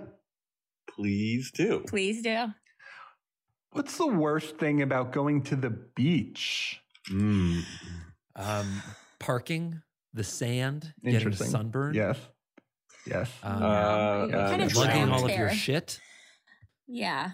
[0.88, 1.84] Please do.
[1.88, 2.46] Please do.
[3.74, 6.80] What's the worst thing about going to the beach?
[7.10, 7.62] Mm.
[8.37, 8.82] Um,
[9.18, 9.82] parking,
[10.12, 11.48] the sand, getting Interesting.
[11.48, 12.16] sunburned, Yes.
[13.04, 13.30] Yes.
[13.42, 15.98] um, Uh, You're uh, kind of lugging all of your shit.
[16.87, 17.30] Yeah.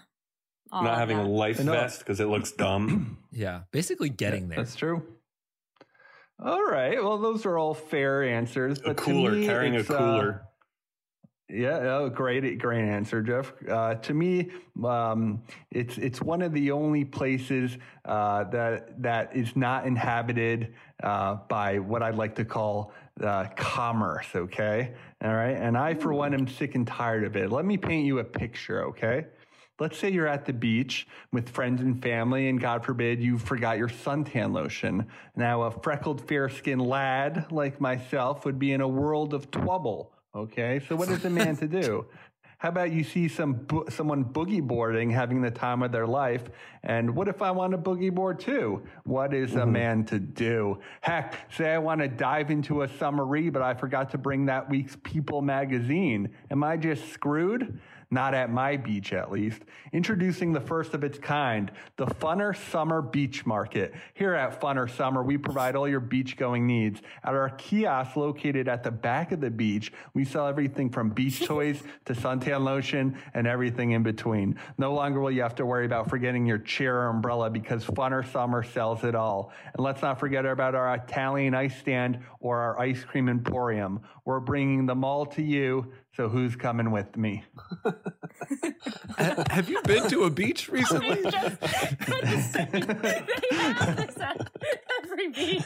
[0.72, 3.18] All Not of having a life vest because it looks dumb.
[3.32, 4.56] Yeah, basically getting there.
[4.58, 5.04] That's true.
[6.42, 7.00] All right.
[7.00, 8.78] Well, those are all fair answers.
[8.80, 10.42] A But to cooler, me, carrying a it's, uh, cooler.
[11.52, 13.52] Yeah, oh, great, great answer, Jeff.
[13.68, 14.50] Uh, to me,
[14.84, 21.38] um, it's it's one of the only places uh, that that is not inhabited uh,
[21.48, 24.28] by what I'd like to call uh, commerce.
[24.32, 24.92] Okay,
[25.24, 27.50] all right, and I, for one, am sick and tired of it.
[27.50, 28.84] Let me paint you a picture.
[28.86, 29.26] Okay.
[29.80, 33.78] Let's say you're at the beach with friends and family, and God forbid you forgot
[33.78, 35.06] your suntan lotion.
[35.36, 40.12] Now, a freckled, fair skinned lad like myself would be in a world of trouble.
[40.34, 42.06] Okay, so what is a man to do?
[42.58, 46.44] How about you see some bo- someone boogie boarding, having the time of their life,
[46.82, 48.82] and what if I want to boogie board too?
[49.04, 49.72] What is a mm-hmm.
[49.72, 50.78] man to do?
[51.00, 54.68] Heck, say I want to dive into a summary, but I forgot to bring that
[54.68, 56.28] week's People magazine.
[56.50, 57.80] Am I just screwed?
[58.12, 59.62] Not at my beach, at least.
[59.92, 63.94] Introducing the first of its kind, the Funner Summer Beach Market.
[64.14, 67.00] Here at Funner Summer, we provide all your beach going needs.
[67.22, 71.40] At our kiosk located at the back of the beach, we sell everything from beach
[71.46, 74.58] toys to suntan lotion and everything in between.
[74.76, 78.28] No longer will you have to worry about forgetting your chair or umbrella because Funner
[78.32, 79.52] Summer sells it all.
[79.74, 84.00] And let's not forget about our Italian ice stand or our ice cream emporium.
[84.24, 85.92] We're bringing them all to you.
[86.16, 87.44] So who's coming with me?
[89.16, 91.22] Have you been to a beach recently?
[91.22, 91.58] they have
[93.96, 94.48] this at
[95.04, 95.64] every beach.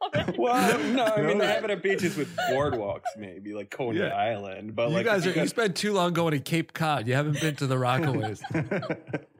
[0.00, 0.38] already.
[0.38, 1.44] Well, no, I mean No.
[1.46, 4.08] they have it at beaches with boardwalks, maybe like Coney Yeah.
[4.08, 4.74] Island.
[4.74, 7.06] But you like, guys if are you spent too long going to Cape Cod.
[7.06, 8.40] You haven't been to the Rockaways.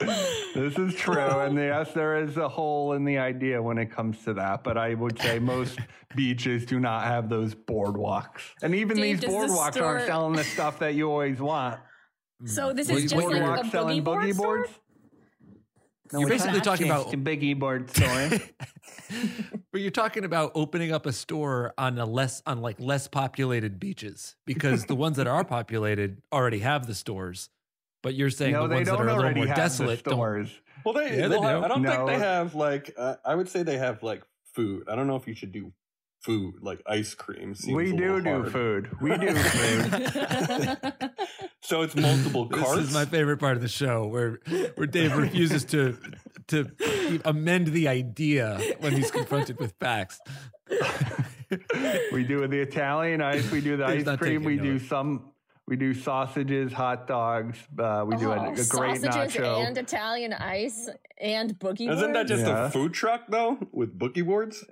[0.00, 1.18] This is true.
[1.18, 4.62] And yes, there is a hole in the idea when it comes to that.
[4.64, 5.78] But I would say most
[6.16, 8.40] beaches do not have those boardwalks.
[8.62, 11.40] And even Dave, these does the boardwalks store- aren't selling the stuff that you always
[11.40, 11.80] want.
[12.44, 14.56] So this is you- just like a Boardwalk boogie selling board boogie store?
[14.58, 14.70] boards?
[16.12, 18.30] No, You're basically talking about- a boogie board store.
[19.72, 23.80] but you're talking about opening up a store on a less on like less populated
[23.80, 27.50] beaches because the ones that are populated already have the stores.
[28.02, 30.18] But you're saying no, the ones that are a little more desolate the don't.
[30.18, 30.50] stores.
[30.84, 31.64] Well, they, Yeah, they they'll have- do.
[31.64, 32.94] I don't think they have like.
[32.96, 34.22] Uh, I would say they have like
[34.54, 34.88] food.
[34.88, 35.72] I don't know if you should do
[36.22, 37.54] food like ice cream.
[37.54, 38.52] seems We do little do hard.
[38.52, 38.90] food.
[39.00, 40.92] We do food.
[41.60, 44.38] So it's multiple This is my favorite part of the show, where
[44.76, 45.98] where Dave refuses to
[46.46, 46.70] to
[47.26, 50.18] amend the idea when he's confronted with facts.
[52.12, 53.50] we do the Italian ice.
[53.50, 54.44] We do the Dave's ice cream.
[54.44, 54.88] We taking do notes.
[54.88, 55.30] some.
[55.68, 57.58] We do sausages, hot dogs.
[57.78, 59.66] Uh, we do a, Oh, a great sausages nacho.
[59.66, 60.88] and Italian ice
[61.20, 62.00] and boogie boards.
[62.00, 62.66] Isn't that just Yeah.
[62.68, 64.64] a food truck though with boogie boards?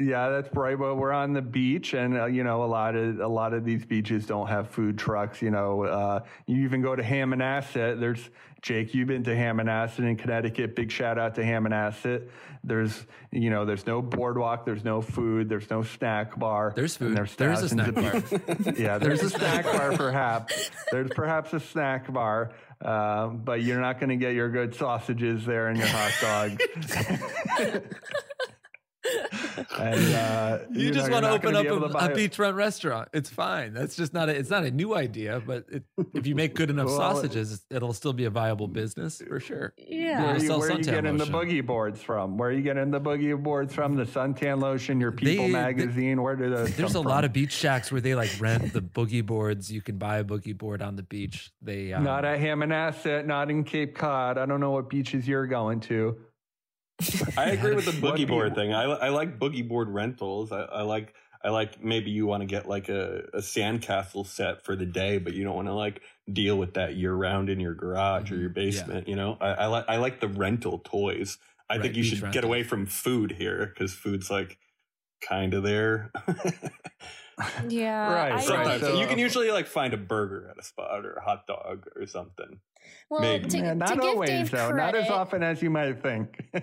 [0.00, 0.78] Yeah, that's right.
[0.78, 3.64] But we're on the beach, and uh, you know, a lot of a lot of
[3.64, 5.42] these beaches don't have food trucks.
[5.42, 7.98] You know, uh, you even go to Hammonasset.
[7.98, 8.30] There's
[8.62, 8.94] Jake.
[8.94, 10.76] You've been to Hammonasset in Connecticut.
[10.76, 12.28] Big shout out to Hammonasset.
[12.62, 14.64] There's you know, there's no boardwalk.
[14.64, 15.48] There's no food.
[15.48, 16.72] There's no snack bar.
[16.76, 17.16] There's food.
[17.16, 18.20] There's There is a snack bar.
[18.20, 20.70] people- yeah, there's a snack bar, perhaps.
[20.92, 22.52] There's perhaps a snack bar,
[22.84, 27.80] uh, but you're not going to get your good sausages there and your hot dogs.
[29.78, 33.08] and uh, You, know, just you're want to open up a, to a beachfront restaurant.
[33.12, 33.72] It's fine.
[33.72, 34.36] That's just not a.
[34.36, 37.92] It's not a new idea, but it, if you make good enough Well, sausages, it'll
[37.92, 39.74] still be a viable business for sure.
[39.76, 40.34] Where, yeah.
[40.34, 42.38] are you, where are you suntan getting the boogie boards from?
[42.38, 43.96] Where are you getting the boogie boards from?
[43.96, 46.22] The suntan lotion, your People They- magazine.
[46.22, 46.74] Where do those?
[46.76, 49.70] There's a come lot of beach shacks where they like rent the boogie boards.
[49.70, 51.50] You can buy a boogie board on the beach.
[51.62, 54.38] They um, Not at Hammonasset, not in Cape Cod.
[54.38, 56.16] I don't know what beaches you're going to.
[57.36, 58.72] I agree with the boogie board thing.
[58.72, 60.52] I, I like boogie board rentals.
[60.52, 64.64] I, I like I like maybe you want to get like a, a sandcastle set
[64.64, 67.60] for the day, but you don't want to like deal with that year round in
[67.60, 68.56] your garage or your Mhm.
[68.56, 68.62] Yeah.
[68.64, 69.08] basement.
[69.08, 71.38] You know, I, I like I like the rental toys.
[71.70, 74.58] I Right, think you beach should get away from food here because food's like
[75.20, 76.10] kind of there.
[77.68, 78.12] Yeah.
[78.12, 78.42] Right, right.
[78.42, 81.46] Sometimes so- you can usually like find a burger at a spot or a hot
[81.46, 82.58] dog or something.
[83.10, 83.48] Well, Maybe.
[83.48, 84.70] to, Yeah, to not give always, Dave though.
[84.70, 86.44] Not as often as you might think.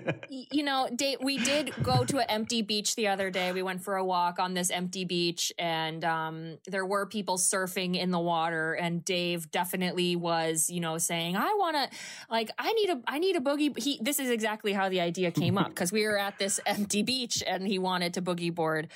[0.52, 3.52] You know, Dave, we did go to an empty beach the other day.
[3.52, 7.98] We went for a walk on this empty beach, and um, there were people surfing
[7.98, 8.74] in the water.
[8.74, 11.98] And Dave definitely was, you know, saying, "I want to,
[12.30, 15.32] like, I need a, I need a boogie." He, this is exactly how the idea
[15.32, 18.90] came up because we were at this empty beach, and he wanted to boogie board.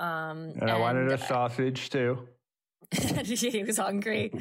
[0.00, 2.26] Um, and I wanted a and- sausage too.
[3.24, 4.32] he was hungry.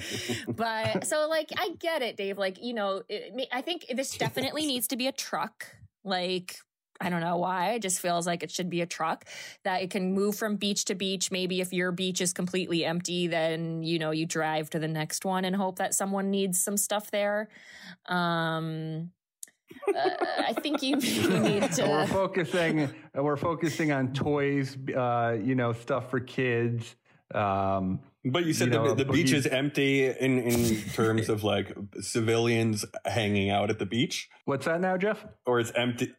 [0.47, 2.37] but so like I get it, Dave.
[2.37, 5.67] Like you know, it, I think this definitely needs to be a truck.
[6.03, 6.57] Like
[7.01, 7.73] I don't know why.
[7.73, 9.25] It just feels like it should be a truck
[9.63, 11.29] that it can move from beach to beach.
[11.31, 15.25] Maybe if your beach is completely empty, then you know you drive to the next
[15.25, 17.49] one and hope that someone needs some stuff there.
[18.05, 19.11] Um,
[19.95, 20.95] uh, I think you,
[21.39, 26.95] need we're focusing we're focusing on toys uh, you know stuff for kids
[27.33, 31.43] um, But you said You know, the, the beach is empty in, in terms of
[31.43, 36.13] like civilians hanging out at the beach, what's that now jeff or it's empty.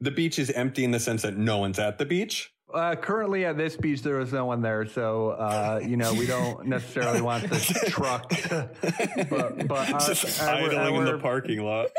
[0.00, 2.52] The beach is empty in the sense that no one's at the beach.
[2.74, 6.26] uh, currently at this beach there was no one there so uh, you know we
[6.26, 8.28] don't necessarily want the truck
[9.30, 11.88] but, but our, Just our- idling in the parking lot.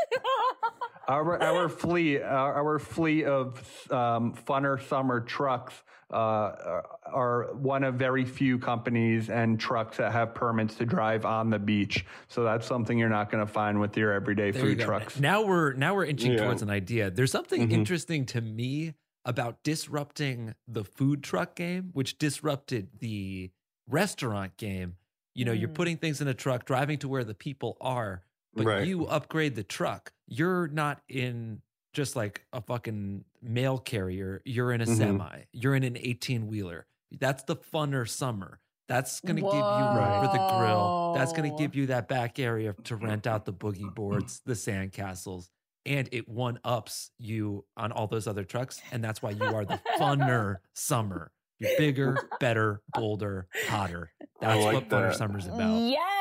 [1.08, 3.56] Our our fleet our, our fleet of
[3.90, 5.72] um, funner summer trucks
[6.10, 11.24] uh, are- are one of very few companies and trucks that have permits to drive
[11.24, 12.04] on the beach.
[12.28, 14.84] So that's something you're not going to find with your everyday There food go.
[14.86, 15.18] trucks.
[15.20, 16.44] Now we're now we're inching Yeah.
[16.44, 17.10] towards an idea.
[17.10, 17.72] There's something Mhm.
[17.72, 18.94] interesting to me
[19.24, 23.50] about disrupting the food truck game, which disrupted the
[23.86, 24.96] restaurant game.
[25.34, 25.74] You know, you're Mm.
[25.74, 28.22] putting things in a truck, driving to where the people are,
[28.54, 28.86] but Right.
[28.86, 30.12] you upgrade the truck.
[30.26, 31.62] You're not in
[31.98, 34.40] just like a fucking mail carrier.
[34.44, 34.96] You're in a Mhm.
[34.96, 35.42] semi.
[35.52, 36.86] You're in an 18 wheeler.
[37.10, 38.60] That's the funner summer.
[38.86, 41.12] That's going to give you room for the grill.
[41.16, 44.54] That's going to give you that back area to rent out the boogie boards, the
[44.54, 45.50] sand castles,
[45.84, 48.80] and it one ups you on all those other trucks.
[48.92, 51.32] And that's why you are the funner summer.
[51.58, 54.12] You're bigger, better, bolder, hotter.
[54.40, 55.80] That's like what funner summer's about.
[55.80, 56.17] Yes.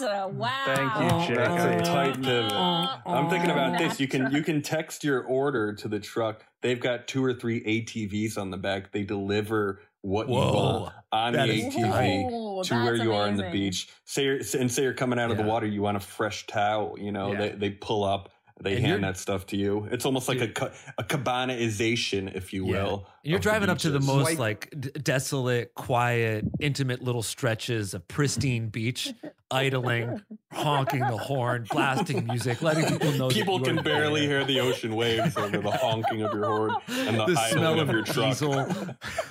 [0.00, 0.50] Uh, wow.
[0.66, 1.36] Thank you, Jake.
[1.36, 2.52] That's a tight pivot.
[2.52, 3.98] I'm thinking about this.
[4.00, 6.44] You can you can text your order to the truck.
[6.62, 8.92] They've got two or three ATVs on the back.
[8.92, 13.12] They deliver what you want on That the is ATV Ooh, to where that's you
[13.12, 13.88] are on the beach.
[14.04, 15.66] Say you're, and say you're coming out of the water.
[15.66, 16.96] You want a fresh towel.
[16.98, 17.38] You know Yeah.
[17.38, 18.30] they they pull up.
[18.58, 19.86] They And hand that stuff to you.
[19.90, 22.84] It's almost like a ca- a cabanaization, if you Yeah.
[22.84, 23.06] will.
[23.22, 24.14] And you're driving up to the beaches.
[24.14, 29.12] most like d- desolate, quiet, intimate little stretches of pristine beach,
[29.50, 34.38] idling, honking the horn, blasting music, letting people know People you can barely there.
[34.38, 37.78] hear the ocean waves over the honking of your horn and the, the idling smell
[37.80, 38.26] of of your truck.
[38.30, 38.66] diesel,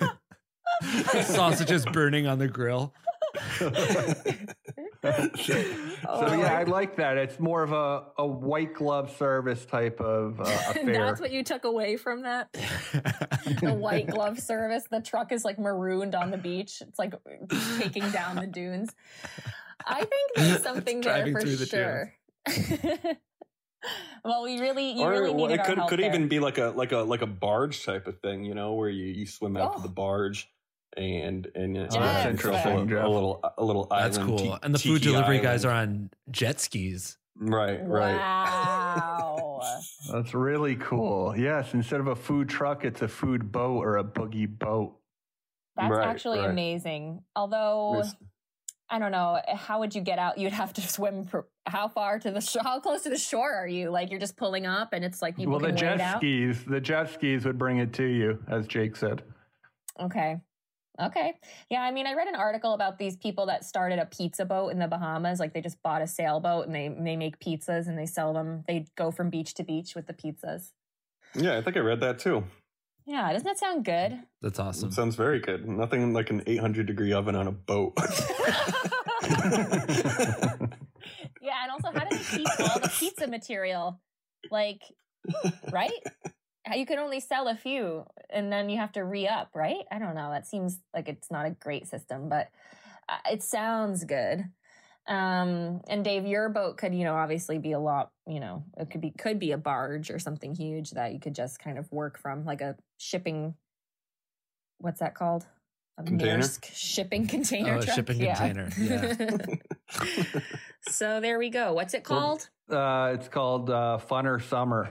[1.24, 2.94] sausages burning on the grill.
[3.60, 3.72] so
[6.36, 7.18] yeah, I like that.
[7.18, 11.06] It's more of a, a white glove service type of uh, affair.
[11.06, 12.50] That's what you took away from that?
[13.62, 14.86] The white glove service.
[14.90, 16.82] The truck is like marooned on the beach.
[16.82, 17.14] It's like
[17.78, 18.90] taking down the dunes.
[19.86, 22.14] I think there's something there for through the sure.
[24.24, 26.08] well, we really, you or really well, it our could help could there.
[26.10, 28.90] even be like a like a like a barge type of thing, you know, where
[28.90, 29.78] you, you swim out Oh.
[29.78, 30.50] to the barge
[30.98, 33.04] and and uh, Oh, that's interesting, a, Jeff.
[33.06, 34.14] a little a little island.
[34.14, 34.38] That's cool.
[34.38, 37.18] ti- and the food tiki delivery guys are on jet skis.
[37.38, 38.16] right, right.
[38.16, 39.62] Wow.
[40.12, 41.36] That's really cool.
[41.38, 44.96] Yes, instead of a food truck, it's a food boat or a boogie boat.
[45.76, 46.50] That's Right, actually right.
[46.50, 47.24] amazing.
[47.36, 48.16] Although There's-
[48.88, 50.38] I don't know, how would you get out?
[50.38, 51.26] You'd have to swim.
[51.26, 52.62] For, how far to the shore?
[52.64, 53.90] How close to the shore are you?
[53.90, 56.20] Like you're just pulling up, and it's like people well, the can wade jet out.
[56.20, 59.24] skis, the jet skis would bring it to you, as Jake said.
[60.00, 60.38] Okay.
[61.02, 61.34] Okay.
[61.70, 64.70] Yeah, I mean, I read an article about these people that started a pizza boat
[64.70, 65.40] in the Bahamas.
[65.40, 68.64] Like they just bought a sailboat and they they make pizzas and they sell them.
[68.68, 70.72] They go from beach to beach with the pizzas.
[71.36, 72.46] Yeah, I think I read that too.
[73.06, 74.20] Yeah, doesn't that sound good?
[74.42, 74.90] That's awesome.
[74.90, 75.68] It sounds very good.
[75.68, 77.94] Nothing like an 800 degree oven on a boat.
[81.42, 84.00] yeah, and also, how do they keep all the pizza material?
[84.50, 84.82] Like,
[85.72, 85.92] right?
[86.66, 89.86] How- You can only sell a few, and then you have to re up, right?
[89.92, 90.32] I don't know.
[90.32, 92.50] That seems like it's not a great system, but
[93.08, 94.44] uh, it sounds good.
[95.08, 98.10] Um, and Dave, your boat could, you know, obviously be a lot.
[98.26, 101.36] You know, it could be could be a barge or something huge that you could
[101.36, 103.54] just kind of work from, like a shipping.
[104.80, 105.46] What's that called?
[106.00, 106.40] A Container?
[106.40, 107.96] Maersk shipping container Oh, a truck.
[107.96, 108.36] shipping Yeah.
[108.36, 109.36] container, yeah.
[110.90, 111.74] so there we go.
[111.74, 112.50] What's it Well, called?
[112.70, 114.90] Uh, it's called uh, Funner Summer.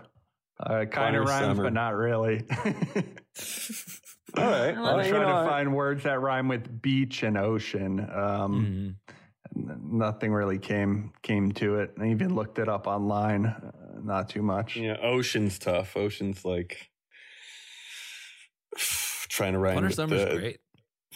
[0.60, 1.62] Uh, kind of Funner rhymes, Summer.
[1.64, 2.44] but not really.
[4.36, 4.70] All right.
[4.70, 7.36] I I love was you trying know, to find words that rhyme with beach and
[7.38, 8.00] ocean.
[8.00, 8.94] Um, Mhm.
[9.56, 11.92] Nothing really came came to it.
[12.00, 13.46] I even looked it up online.
[13.46, 13.70] Uh,
[14.02, 14.74] not too much.
[14.76, 15.96] Yeah, ocean's tough.
[15.96, 16.90] Ocean's like
[19.28, 19.78] trying to rhyme.
[19.78, 20.58] Funner summer's the- great.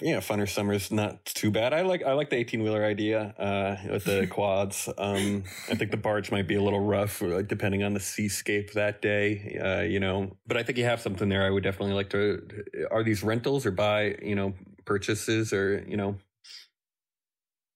[0.00, 1.72] Yeah, funner summer's not too bad.
[1.72, 4.88] I like I like the eighteen wheeler idea uh, with the quads.
[4.96, 8.72] Um, I think the barge might be a little rough, uh, depending on the seascape
[8.72, 9.58] that day.
[9.62, 11.44] Uh, you know, but I think you have something there.
[11.44, 12.46] I would definitely like to.
[12.90, 14.16] Are these rentals or buy?
[14.22, 14.54] You know,
[14.84, 16.16] purchases or you know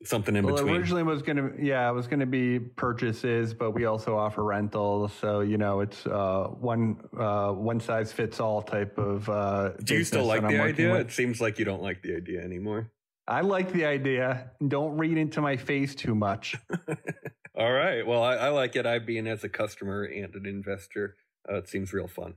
[0.05, 0.77] something in Well, between.
[0.77, 5.13] originally was gonna yeah, it was gonna be purchases, but we also offer rentals.
[5.21, 9.29] So you know, it's uh, one uh, one size fits all type of.
[9.29, 10.93] Uh, Do you still like that I'm the idea?
[10.93, 11.01] with.
[11.09, 12.91] It seems like you don't like the idea anymore.
[13.29, 14.51] I like the idea.
[14.67, 16.57] Don't read into my face too much.
[17.55, 18.05] All right.
[18.07, 18.85] Well, I, I like it.
[18.87, 21.17] I being as a customer and an investor,
[21.49, 22.35] uh, it seems real fun.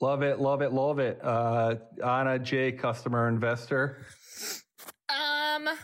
[0.00, 1.20] Love it, love it, love it.
[1.22, 4.04] Uh, Ana J, customer investor.
[5.08, 5.76] Um, I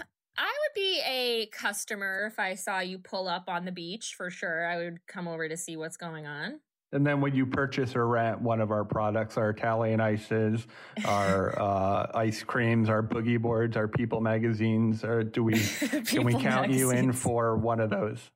[0.68, 4.66] would be a customer if I saw you pull up on the beach for sure.
[4.66, 6.60] I would come over to see what's going on.
[6.92, 10.66] And then when you purchase or rent one of our products, our Italian ices,
[11.04, 15.60] our uh, ice creams, our boogie boards, our People magazines, or do we
[16.06, 18.30] can we count you in for one of those?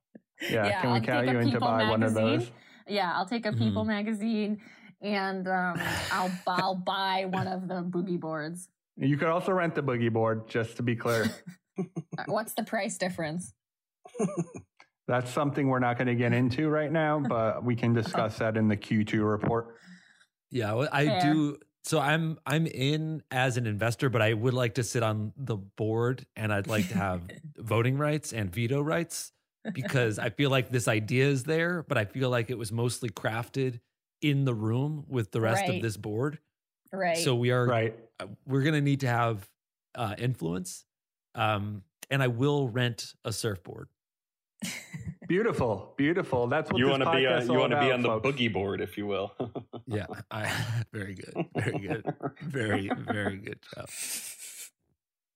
[0.50, 2.50] Yeah, Yeah, can we I'll count you in to buy one of those?
[2.86, 3.88] Yeah, I'll take a People Mhm.
[3.88, 4.60] magazine
[5.00, 5.80] and um,
[6.10, 8.68] I'll I'll buy one of the boogie boards.
[8.98, 11.42] You could also rent the boogie board, just to be clear.
[11.78, 13.54] Uh, What's the price difference?
[15.08, 18.56] That's something we're not going to get into right now, but we can discuss that
[18.56, 19.76] in the Q2 report.
[20.50, 21.20] Yeah, well, I Fair.
[21.20, 21.58] do.
[21.84, 25.56] So I'm I'm in as an investor, but I would like to sit on the
[25.56, 27.22] board, and I'd like to have
[27.56, 29.32] voting rights and veto rights
[29.72, 33.08] because I feel like this idea is there, but I feel like it was mostly
[33.08, 33.80] crafted
[34.20, 35.70] in the room with the rest Right.
[35.76, 36.38] of this board.
[36.92, 37.16] Right.
[37.16, 37.98] So we are Right.
[38.20, 39.48] uh, we're gonna need to have
[39.96, 40.84] uh, influence,
[41.34, 43.88] um, and I will rent a surfboard.
[45.28, 45.94] Beautiful.
[45.96, 46.46] Beautiful.
[46.46, 48.52] That's what you want to be uh, on, you want to be on the boogie
[48.52, 49.32] board, if you will.
[49.88, 50.48] Yeah, I,
[50.92, 53.88] very good, very good, very very good job.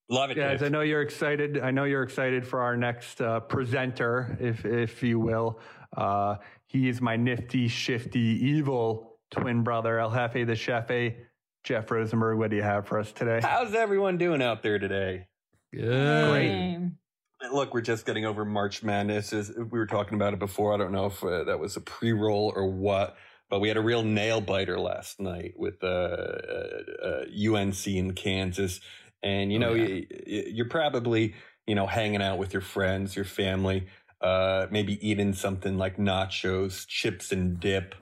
[0.09, 0.37] Love it.
[0.37, 0.67] Guys, Dave.
[0.67, 1.59] I know you're excited.
[1.59, 5.59] I know you're excited for our next uh, presenter, if if you will.
[5.97, 6.37] Uh,
[6.69, 11.17] he is my nifty, shifty, evil twin brother, El Jefe the Chefe.
[11.65, 13.41] Jeff Rosenberg, what do you have for us today?
[13.43, 15.27] How's everyone doing out there today?
[15.77, 16.31] Good.
[16.31, 17.53] Great.
[17.53, 19.33] Look, we're just getting over March Madness.
[19.33, 21.81] As we were talking about it before, I don't know if uh, that was a
[21.81, 23.17] pre-roll or what,
[23.51, 27.25] but we had a real nail biter last night with uh, uh, uh,
[27.55, 28.81] UNC in Kansas,
[29.23, 29.87] and you Oh, know yeah.
[29.87, 31.35] you, you're probably
[31.67, 33.87] you know hanging out with your friends, your family,
[34.23, 37.95] uh, maybe eating something like nachos, chips, and dip.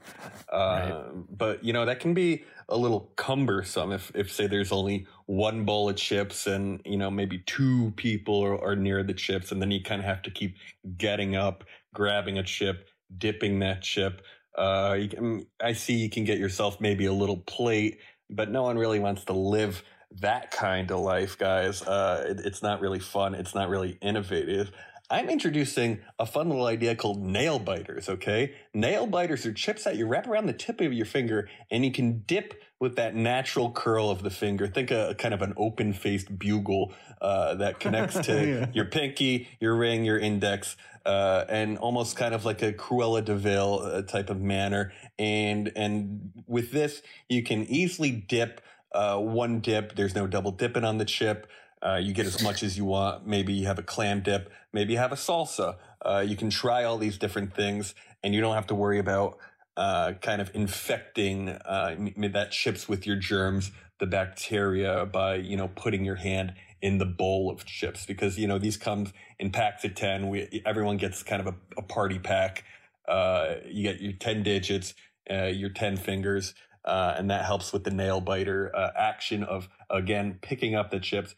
[0.51, 5.07] Uh, But you know that can be a little cumbersome if, if say there's only
[5.27, 9.53] one bowl of chips and you know maybe two people are, are near the chips
[9.53, 10.57] and then you kind of have to keep
[10.99, 11.65] getting up
[11.95, 14.23] grabbing a chip dipping that chip.
[14.57, 17.99] Uh you can, i see you can get yourself maybe a little plate
[18.31, 19.83] but no one really wants to live
[20.21, 21.83] that kind of life guys.
[21.83, 24.71] Uh it- it's not really fun it's not really innovative.
[25.11, 28.55] I'm introducing a fun little idea called nail biters, okay?
[28.73, 31.93] Nail biters are chips that you wrap around the tip of your finger and you
[31.93, 32.55] can dip
[32.85, 34.67] with that natural curl of the finger.
[34.69, 38.67] Think a kind of an open faced bugle uh, that connects to Yeah.
[38.73, 40.77] your pinky, your ring, your index,
[41.07, 44.93] uh, and almost kind of like a Cruella de Vil uh, type of manner.
[45.19, 48.61] And, and with this, you can easily dip
[48.93, 49.97] uh, one dip.
[49.97, 51.51] There's no double dipping on the chip.
[51.83, 53.27] Uh, you get as much as you want.
[53.27, 54.53] Maybe you have a clam dip.
[54.73, 55.77] Maybe you have a salsa.
[56.05, 59.39] Uh, you can try all these different things, and you don't have to worry about
[59.77, 61.97] uh, kind of infecting uh,
[62.33, 67.05] that chips with your germs, the bacteria, by you know putting your hand in the
[67.05, 69.07] bowl of chips because you know these come
[69.39, 70.29] in packs of ten.
[70.29, 72.65] We everyone gets kind of a, a party pack.
[73.09, 74.95] Uh, you get your ten digits,
[75.29, 76.55] uh, your ten fingers,
[76.85, 81.35] uh, and that helps with the nail biter action of again picking up the chips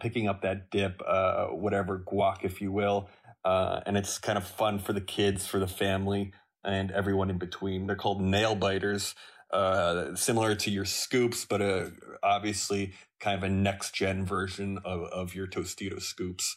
[0.00, 1.02] picking up that dip,
[1.50, 3.08] whatever guac, if you will.
[3.44, 6.32] And it's kind of fun for the kids, for the family,
[6.64, 7.86] and everyone in between.
[7.86, 9.14] They're called nail biters,
[9.50, 11.86] uh, similar to your scoops, but uh,
[12.22, 16.56] obviously kind of a next gen version of, of your Tostito scoops.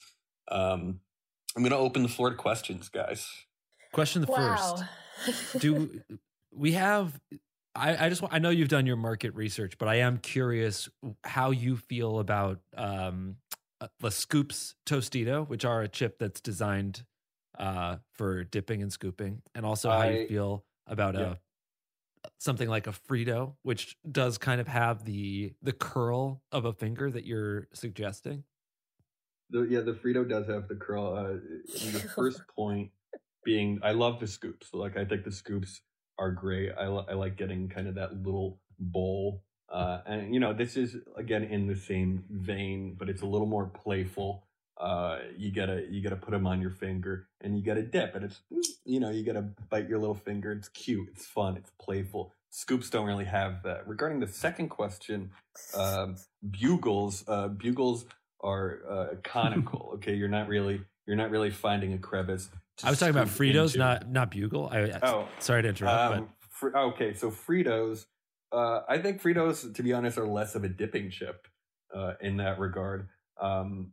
[0.49, 0.99] Um,
[1.55, 3.29] I'm going to open the floor to questions, guys.
[3.93, 4.35] Question Wow.
[4.35, 4.83] first:
[5.59, 6.01] Do
[6.51, 7.19] we have?
[7.73, 10.87] I, I just want, I know you've done your market research, but I am curious
[11.23, 13.35] how you feel about um,
[13.81, 17.03] uh, the Scoops Tostito, which are a chip that's designed
[17.57, 21.21] uh, for dipping and scooping, and also how you feel about yeah.
[21.21, 21.35] a
[22.37, 27.09] something like a Frito, which does kind of have the the curl of a finger
[27.11, 28.43] that you're suggesting.
[29.51, 31.15] The, yeah, the Frito does have the curl.
[31.15, 31.37] Uh,
[31.91, 32.91] the first point
[33.43, 34.69] being, I love the scoops.
[34.73, 35.81] Like, I think the scoops
[36.17, 36.71] are great.
[36.77, 39.43] I, li- I like getting kind of that little bowl.
[39.71, 43.47] Uh, and, you know, this is, again, in the same vein, but it's a little
[43.47, 44.47] more playful.
[44.77, 48.25] Uh, you gotta you gotta put them on your finger and you gotta dip and
[48.25, 48.41] it's
[48.83, 52.89] you know you gotta bite your little finger it's cute it's fun it's playful scoops
[52.89, 55.31] don't really have that regarding the second question
[55.77, 56.17] um,
[56.51, 58.05] bugles uh, bugles
[58.45, 59.91] are uh, conical.
[59.95, 62.49] okay, you're not really you're not really finding a crevice.
[62.83, 63.79] I was talking about Fritos, into.
[63.79, 64.69] not not Bugle.
[64.71, 68.05] I, Oh, sorry to interrupt, Um, fr- okay, so Fritos.
[68.51, 71.47] Uh, I think Fritos, to be honest, are less of a dipping chip
[71.93, 73.09] uh, in that regard.
[73.39, 73.91] Um,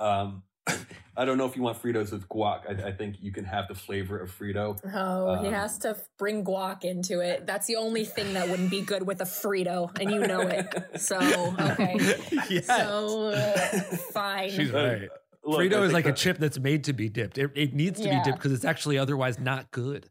[0.00, 0.42] um,
[1.16, 2.60] I don't know if you want Fritos with guac.
[2.84, 4.78] I, I think you can have the flavor of Frito.
[4.94, 7.46] Oh, he Um, has to bring guac into it.
[7.46, 10.66] That's the only thing that wouldn't be good with a Frito, and you know it.
[11.00, 11.96] So, okay.
[12.50, 12.60] yeah.
[12.60, 13.68] So, uh,
[14.12, 14.50] fine.
[14.50, 15.08] She's Uh, right.
[15.44, 17.36] look, Frito is think like a chip that's made to be dipped.
[17.38, 18.18] It, it needs to Yeah.
[18.20, 20.08] be dipped because it's actually otherwise not good.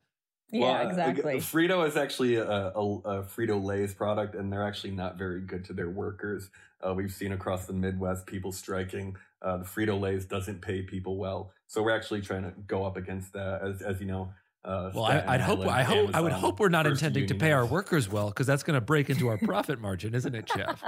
[0.51, 1.35] yeah, Well, uh, exactly.
[1.37, 5.63] Frito is actually a, a, a Frito Lay's product, and they're actually not very good
[5.65, 6.49] to their workers.
[6.85, 9.15] Uh, we've seen across the Midwest people striking.
[9.41, 12.97] Uh, the Frito Lay's doesn't pay people well, so we're actually trying to go up
[12.97, 13.61] against that.
[13.61, 14.33] As as you know,
[14.65, 17.35] uh, Well, I, I'd hope I hope I would hope we're not first intending to
[17.35, 20.49] pay our workers well because that's going to break into our profit margin, isn't it,
[20.53, 20.83] Jeff?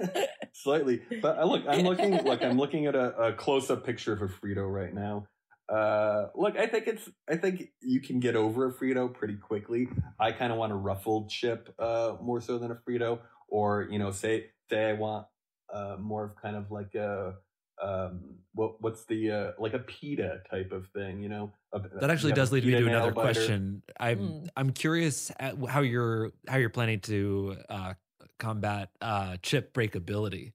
[0.52, 1.02] slightly.
[1.20, 4.22] But uh, look, I'm looking look, I'm looking at a, a close up picture of
[4.22, 5.26] a Frito right now.
[5.68, 9.88] Uh, look, I think it's I think you can get over a Frito pretty quickly.
[10.20, 13.18] I kind of want a ruffled chip uh, more so than a Frito,
[13.48, 15.26] or you know, say say I want
[15.72, 17.34] uh, more of kind of like a
[17.82, 18.20] um
[18.54, 22.28] what what's the uh like a pita type of thing you know A- That actually
[22.28, 23.32] you have a does lead me to another biter.
[23.32, 23.82] question.
[24.00, 24.48] I'm Mm.
[24.56, 27.94] I'm curious at how you're how you're planning to uh,
[28.38, 30.52] combat uh, chip breakability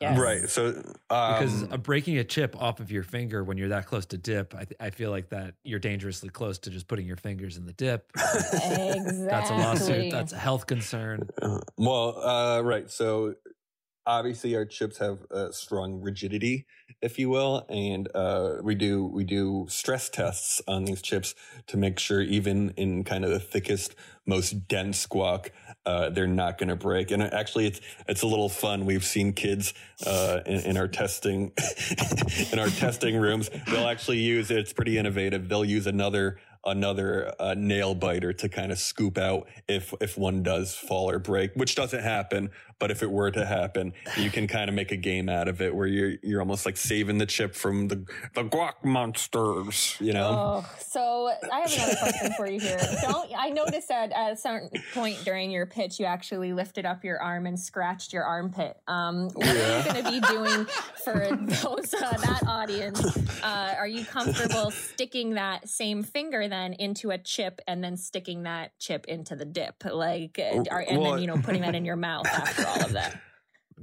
[0.00, 0.18] Yes.
[0.18, 0.66] right so
[1.08, 4.18] um, because uh, breaking a chip off of your finger when you're that close to
[4.18, 7.56] dip, I, th- I feel like that you're dangerously close to just putting your fingers
[7.56, 8.10] in the dip.
[8.14, 9.26] Exactly.
[9.30, 10.10] That's a lawsuit.
[10.10, 11.30] That's a health concern.
[11.40, 12.90] Uh, well, uh, right.
[12.90, 13.34] So
[14.06, 16.66] obviously our chips have uh, strong rigidity,
[17.02, 21.34] if you will, and uh, we do we do stress tests on these chips
[21.66, 23.94] to make sure even in kind of the thickest,
[24.24, 25.50] most dense guac,
[25.84, 27.10] uh, they're not going to break.
[27.10, 28.86] And actually, it's it's a little fun.
[28.86, 29.74] We've seen kids
[30.06, 31.52] uh, in, in our testing
[32.52, 33.50] in our testing rooms.
[33.66, 35.48] They'll actually use it's pretty innovative.
[35.48, 40.42] They'll use another another uh, nail biter to kind of scoop out if if one
[40.42, 42.50] does fall or break, which doesn't happen.
[42.78, 45.60] But if it were to happen, you can kind of make a game out of
[45.62, 48.04] it where you're you're almost like saving the chip from the
[48.34, 49.96] the guac monsters.
[50.00, 50.64] You know.
[50.64, 52.78] Oh, so I have another question for you here.
[53.02, 57.04] Don't I noticed that at a certain point during your pitch, you actually lifted up
[57.04, 58.76] your arm and scratched your armpit.
[58.86, 60.66] Um, what are you going to be doing
[61.04, 61.28] for
[61.62, 63.16] those uh, that audience?
[63.42, 68.42] Uh, are you comfortable sticking that same finger then into a chip and then sticking
[68.42, 70.38] that chip into the dip, like,
[70.70, 73.20] are, and Well, then you know putting that in your mouth after all of that?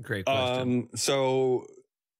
[0.01, 0.61] Great question.
[0.61, 1.67] Um, so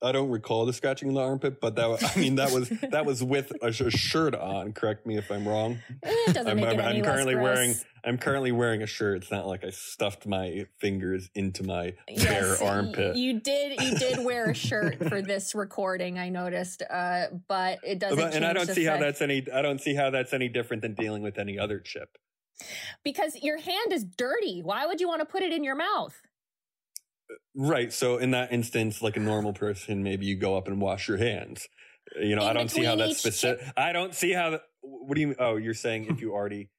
[0.01, 2.69] I don't recall the scratching in the armpit, but that wa- I mean that was
[2.91, 4.73] that was with a, sh- a shirt on.
[4.73, 5.79] Correct me if I'm wrong.
[6.25, 7.43] It doesn't I'm, make I'm, it any I'm less currently gross.
[7.43, 9.17] wearing I'm currently wearing a shirt.
[9.23, 13.15] It's not like I stuffed my fingers into my bare Yes, y- armpit.
[13.17, 13.81] You did.
[13.81, 16.17] You did wear a shirt for this recording.
[16.19, 18.17] I noticed, uh, but it doesn't.
[18.19, 19.45] But- and I don't the see how that's any.
[19.53, 22.17] I don't see how that's any different than dealing with any other chip.
[23.03, 24.61] because your hand is dirty.
[24.63, 26.13] Why would you want to put it in your mouth?
[27.55, 27.91] Right.
[27.93, 31.17] So in that instance, like a normal person, maybe you go up and wash your
[31.17, 31.67] hands.
[32.19, 33.65] You know, In I don't see how that's specific.
[33.77, 34.51] I don't see how.
[34.51, 35.35] that- What do you?
[35.39, 36.69] Oh, you're saying if you already.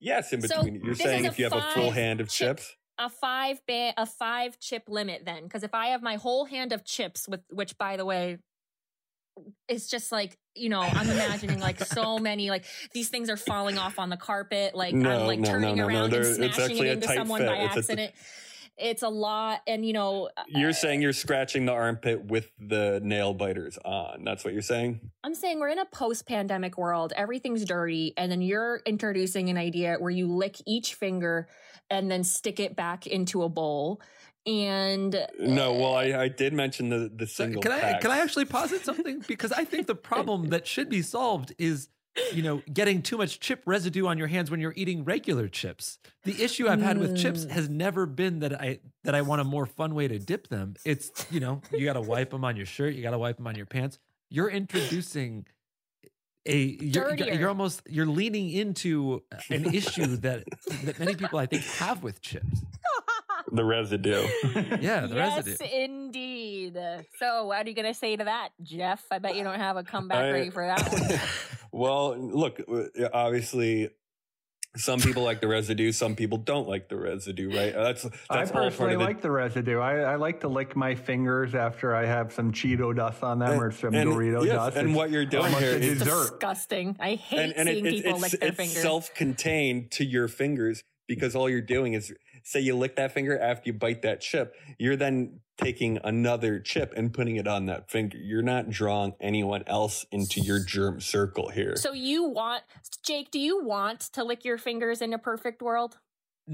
[0.00, 0.82] Yes, in So between.
[0.84, 2.76] you're saying if you have a full hand of chip- chips.
[2.98, 6.72] A five ba- a five chip limit then, because if I have my whole hand
[6.72, 8.38] of chips, with which by the way,
[9.68, 13.78] it's just like you know, I'm imagining like so many like these things are falling
[13.78, 16.78] off on the carpet, like I'm like no, no, turning no, no, around and smashing
[16.78, 17.48] it into someone fit.
[17.48, 18.12] by It's accident.
[18.80, 23.00] It's a lot, and you know, uh, You're saying you're scratching the armpit with the
[23.02, 24.24] nail biters on.
[24.24, 25.00] That's what you're saying.
[25.22, 27.12] I'm saying we're in a post pandemic world.
[27.16, 28.14] Everything's dirty.
[28.16, 31.48] And then you're introducing an idea where you lick each finger
[31.90, 34.00] and then stick it back into a bowl.
[34.46, 37.60] And No, uh, well, I, I did mention the the single.
[37.60, 39.22] can I can I actually posit something?
[39.28, 41.88] Because I think the problem that should be solved is,
[42.32, 45.98] you know, getting too much chip residue on your hands when you're eating regular chips.
[46.24, 47.50] The issue I've had with chips Mm.
[47.50, 50.74] has never been that I that I want a more fun way to dip them.
[50.84, 53.36] It's you know you got to wipe them on your shirt, you got to wipe
[53.36, 53.98] them on your pants.
[54.28, 55.46] You're introducing
[56.46, 60.44] a you're, you're almost you're leaning into an issue that
[60.84, 62.62] that many people I think have with chips.
[63.52, 64.26] the residue?
[64.80, 65.64] Yeah, the yes, residue.
[65.84, 66.78] indeed.
[67.18, 69.04] So, what are you going to say to that, Jeff?
[69.10, 71.20] I bet you don't have a comeback I- ready for that one.
[71.72, 73.90] well, look, uh, obviously,
[74.76, 77.74] some people like the residue, some people don't like the residue, right?
[77.74, 79.02] That's that's I personally the.
[79.02, 79.80] like the residue.
[79.80, 83.60] I, I like to lick my fingers after I have some Cheeto dust on them
[83.60, 84.76] or some and- Dorito yes, dust.
[84.76, 86.30] and It's what you're doing almost here a is- dessert.
[86.30, 86.96] Disgusting.
[87.00, 88.82] I hate and, and it- seeing it's, people it's, lick their it's fingers.
[88.82, 92.12] self-contained to your fingers because all you're doing is
[92.42, 96.94] say you lick that finger after you bite that chip you're then taking another chip
[96.96, 101.50] and putting it on that finger you're not drawing anyone else into your germ circle
[101.50, 102.62] here so, you want,
[103.04, 105.98] Jake, do you want to lick your fingers in a perfect world?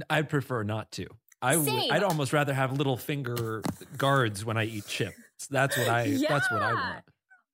[0.09, 1.07] I'd prefer not to.
[1.43, 1.68] I would.
[1.68, 3.62] I'd almost rather have little finger
[3.97, 5.16] guards when I eat chips.
[5.51, 6.16] That's what I.
[6.28, 7.05] That's what I want.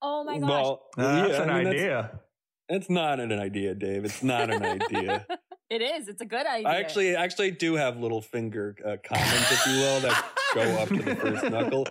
[0.00, 0.48] Oh my gosh.
[0.48, 2.20] Well, That's yeah, an I mean, idea.
[2.68, 4.04] It's not an idea, Dave.
[4.04, 5.26] It's not an idea.
[5.72, 6.08] it is.
[6.08, 6.68] It's a good idea.
[6.68, 10.88] I actually actually do have little finger uh, comments, if you will, that go up
[10.88, 11.86] to the first knuckle.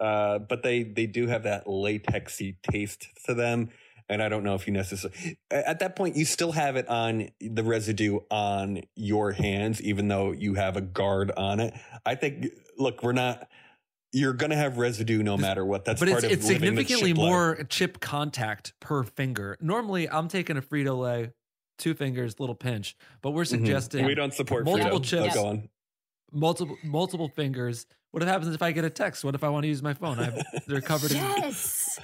[0.00, 3.68] Uh, but they they do have that latexy taste to them,
[4.08, 7.28] and I don't know if you necessarily at that point you still have it on
[7.40, 11.74] the residue on your hands, even though you have a guard on it.
[12.04, 12.46] I think.
[12.78, 13.46] Look, we're not.
[14.12, 15.84] You're gonna have residue no matter what.
[15.84, 17.28] That's but part it's, of it's living the significantly chip life.
[17.28, 19.56] more chip contact per finger.
[19.60, 21.30] Normally, I'm taking a Frito Lay,
[21.80, 23.48] two fingers, little pinch, but we're Mhm.
[23.48, 25.04] suggesting We don't support multiple Frito.
[25.04, 25.36] chips.
[25.36, 25.68] Oh, go on.
[26.32, 27.86] multiple multiple fingers.
[28.12, 29.24] What happens if I get a text?
[29.24, 30.18] What if I want to use my phone?
[30.18, 31.98] I have, they're covered in Yes.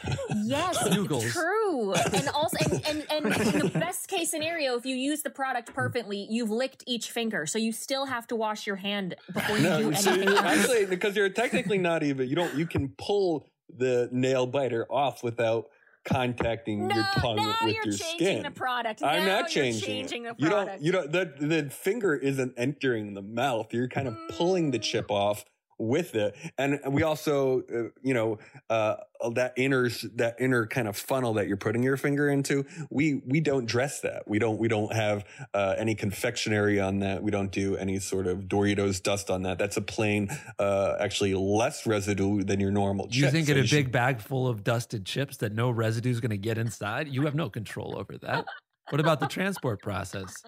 [0.44, 0.78] Yes.
[0.88, 1.28] Noogles.
[1.32, 1.94] True.
[1.94, 5.74] And also and, and and in the best case scenario, if you use the product
[5.74, 7.44] perfectly, you've licked each finger.
[7.46, 10.40] So you still have to wash your hand before you do so anything else.
[10.40, 12.28] actually, because you're technically not even.
[12.28, 12.54] You don't.
[12.54, 15.70] You can pull the nail biter off without
[16.06, 18.42] contacting no, your tongue with you're your changing skin.
[18.42, 19.02] the product.
[19.02, 19.82] I'm not changing.
[19.82, 20.80] changing the You don't.
[20.80, 21.12] You don't.
[21.12, 23.72] The the finger isn't entering the mouth.
[23.74, 25.44] You're kind of pulling the chip off
[25.78, 28.38] with it, and we also, uh, you know,
[28.70, 28.96] uh,
[29.34, 32.64] that inner that inner kind of funnel that you're putting your finger into.
[32.90, 34.28] We we don't dress that.
[34.28, 35.24] We don't we don't have
[35.54, 37.22] uh, any confectionery on that.
[37.22, 39.58] We don't do any sort of Doritos dust on that.
[39.58, 43.08] That's a plain, uh, actually less residue than your normal.
[43.10, 46.30] You think in a big bag full of dusted chips that no residue is going
[46.30, 47.08] to get inside?
[47.08, 48.46] You have no control over that.
[48.90, 50.42] What about the transport process?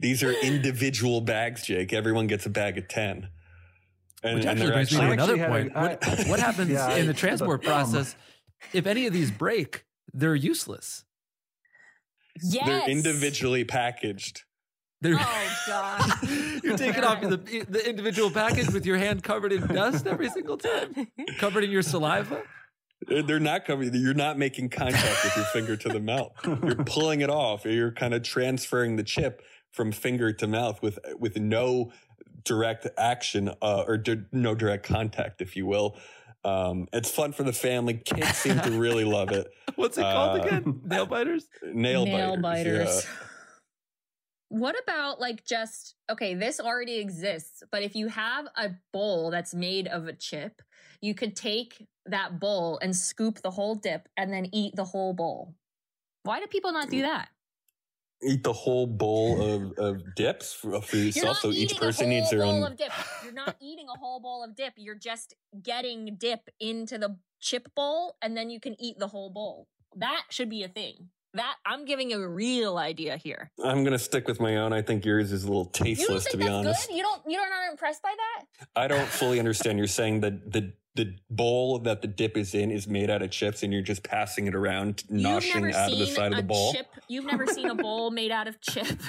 [0.00, 1.92] These are individual bags, Jake.
[1.92, 3.28] Everyone gets a bag of ten.
[4.22, 5.72] And, Which actually they're brings me to another point.
[5.72, 8.16] had a- what, I- what happens Yeah, in the transport the process?
[8.72, 11.04] If any of these break, they're useless.
[12.42, 12.66] yes.
[12.66, 14.42] they're individually packaged.
[15.02, 16.12] They're, Oh god.
[16.62, 20.58] You're taking off the, the individual package with your hand covered in dust every single
[20.58, 22.42] time, covered in your saliva.
[23.08, 23.94] They're they're not covered.
[23.94, 26.32] You're not making contact with your finger to the mouth.
[26.44, 27.64] You're pulling it off.
[27.64, 29.40] You're kind of transferring the chip
[29.72, 31.92] from finger to mouth with with no
[32.44, 35.96] direct action uh, or di- no direct contact, if you will.
[36.42, 37.94] Um, it's fun for the family.
[37.94, 39.46] Kids seem to really love it.
[39.76, 40.80] What's it called Uh, again?
[40.86, 41.48] Nail biters.
[41.62, 42.78] Nail, Nail biters.
[42.88, 43.06] biters.
[44.52, 49.54] What about like just okay, this already exists, but if you have a bowl that's
[49.54, 50.60] made of a chip,
[51.00, 55.12] you could take that bowl and scoop the whole dip and then eat the whole
[55.12, 55.54] bowl.
[56.24, 57.28] Why do people not do that?
[58.22, 61.26] Eat the whole bowl of, of dips for, for You're yourself.
[61.26, 62.72] not So each a person whole needs their bowl own.
[62.72, 62.92] of dip.
[63.24, 64.74] You're not eating a whole bowl of dip.
[64.76, 69.30] You're just getting dip into the chip bowl and then you can eat the whole
[69.30, 69.68] bowl.
[69.96, 71.08] That should be a thing.
[71.34, 73.52] That I'm giving a real idea here.
[73.64, 74.72] I'm gonna stick with my own.
[74.72, 76.88] I think yours is a little You don't tasteless, to be honest.
[76.88, 76.96] good?
[76.96, 78.66] You don't you're not are impressed by that?
[78.74, 79.78] I don't fully understand.
[79.78, 83.30] You're saying that the the bowl that the dip is in is made out of
[83.30, 86.74] chips, and you're just passing it around, noshing out of the side of the bowl.
[86.74, 86.88] chip.
[87.08, 89.00] You've never seen a bowl made out of chip.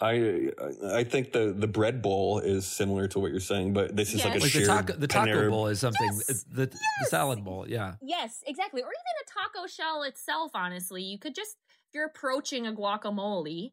[0.00, 0.50] I
[0.84, 4.24] I think the the bread bowl is similar to what you're saying, but this is
[4.24, 4.42] like a Yes.
[4.42, 6.10] Like the shared taco, the taco Panera- bowl is something.
[6.12, 7.94] Yes, it's the, the salad bowl, yeah.
[8.02, 8.82] yes, exactly.
[8.82, 10.50] Or even a taco shell itself.
[10.54, 11.56] Honestly, you could just
[11.88, 13.72] if you're approaching a guacamole.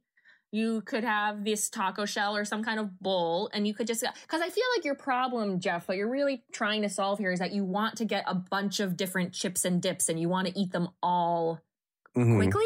[0.51, 4.03] You could have this taco shell or some kind of bowl, and you could just
[4.23, 7.39] because I feel like your problem, Jeff, what you're really trying to solve here is
[7.39, 10.47] that you want to get a bunch of different chips and dips, and you want
[10.47, 11.59] to eat them all
[12.17, 12.37] Mhm.
[12.37, 12.65] quickly.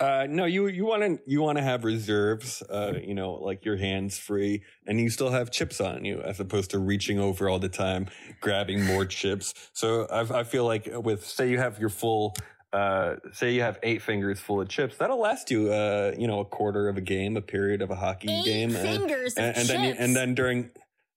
[0.00, 2.62] Uh, no, you you want to you want to have reserves.
[2.62, 6.40] Uh, you know, like your hands free, and you still have chips on you, as
[6.40, 8.06] opposed to reaching over all the time,
[8.40, 9.52] grabbing more chips.
[9.74, 12.34] So I, I feel like with say you have your full.
[12.72, 14.96] Uh, say you have eight fingers full of chips.
[14.96, 17.96] That'll last you, uh, you know, a quarter of a game, a period of a
[17.96, 20.70] hockey Eight game, and- fingers of and, and then you, and then during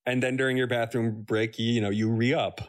[0.05, 2.61] and then during your bathroom break, you, you know, you re up.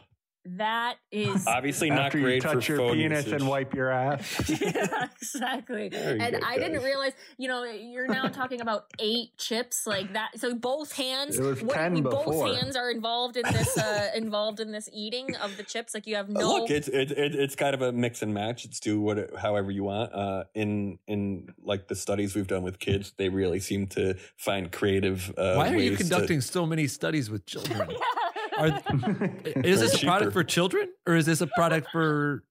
[0.47, 3.41] That is Obviously, not After you touch for your phone penis usage.
[3.41, 4.47] and wipe your ass.
[4.61, 5.89] yeah, exactly.
[5.91, 10.13] You And go, I didn't realize, you know, you're now talking about eight chips like
[10.13, 10.39] that.
[10.39, 12.47] So both hands, It was what- 10 both before.
[12.53, 15.93] hands are involved in this, uh, involved in this eating of the chips.
[15.95, 16.47] Like you have no.
[16.47, 18.65] Look, it's it, it, it's kind of a mix and match.
[18.65, 20.13] It's do what it, however you want.
[20.13, 24.71] Uh, in in like the studies we've done with kids, they really seem to find
[24.71, 25.33] creative.
[25.37, 27.89] Uh, Why are you ways to- conducting so many studies with children?
[27.89, 27.97] Yeah.
[28.57, 28.67] Are,
[29.63, 30.07] is this a cheaper.
[30.11, 32.43] product for children or is this a product for,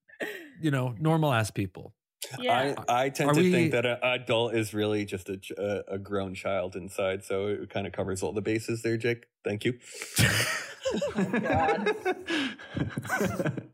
[0.61, 1.95] you know, normal ass people?
[2.39, 2.75] yeah.
[2.89, 5.95] I, I tend Are to we- think that an adult is really just a, a,
[5.95, 9.25] a grown child inside, so it kind of covers all the bases there, Jake.
[9.45, 9.79] Thank you.
[11.17, 11.25] Oh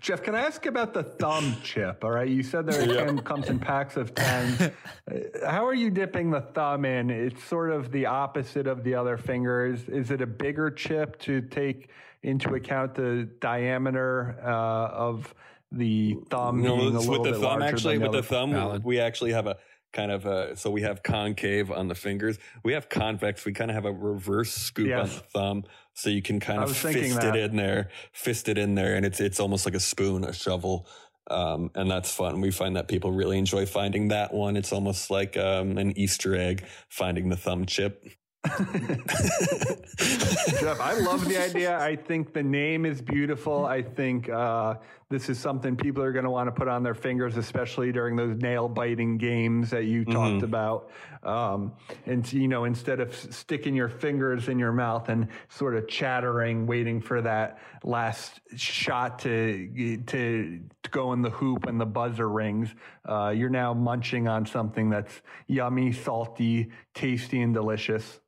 [0.00, 2.02] Jeff, can I ask about the thumb chip?
[2.04, 4.72] All right, you said there it can- comes in packs of ten.
[5.10, 5.14] Uh,
[5.46, 7.10] How are you dipping the thumb in?
[7.10, 9.88] It's sort of the opposite of the other fingers.
[9.88, 11.90] Is it a bigger chip to take
[12.22, 15.34] into account the diameter uh, of
[15.72, 18.18] the thumb No, being a little with the bit thumb, larger actually, than with the
[18.18, 18.84] other- thumb, Valid.
[18.84, 19.56] we actually have a
[19.92, 22.38] kind of a, so we have concave on the fingers.
[22.62, 23.44] We have convex.
[23.44, 25.64] We kind of have a reverse scoop on the thumb.
[25.94, 28.94] So you can kind of fist it in there, fist it in there.
[28.94, 30.86] And it's, it's almost like a spoon, a shovel.
[31.30, 32.40] Um, and that's fun.
[32.40, 34.56] We find that people really enjoy finding that one.
[34.56, 38.04] It's almost like um, an Easter egg, finding the thumb chip.
[40.60, 41.78] Jeff, I love the idea.
[41.78, 43.66] I think the name is beautiful.
[43.66, 44.76] I think uh,
[45.10, 48.16] this is something people are going to want to put on their fingers, especially during
[48.16, 50.90] those nail biting games that you talked about.
[51.22, 51.72] Um,
[52.06, 56.66] and you know, instead of sticking your fingers in your mouth and sort of chattering,
[56.66, 62.28] waiting for that last shot to to, to go in the hoop and the buzzer
[62.28, 62.74] rings,
[63.06, 68.20] uh, you're now munching on something that's yummy, salty, tasty, and delicious.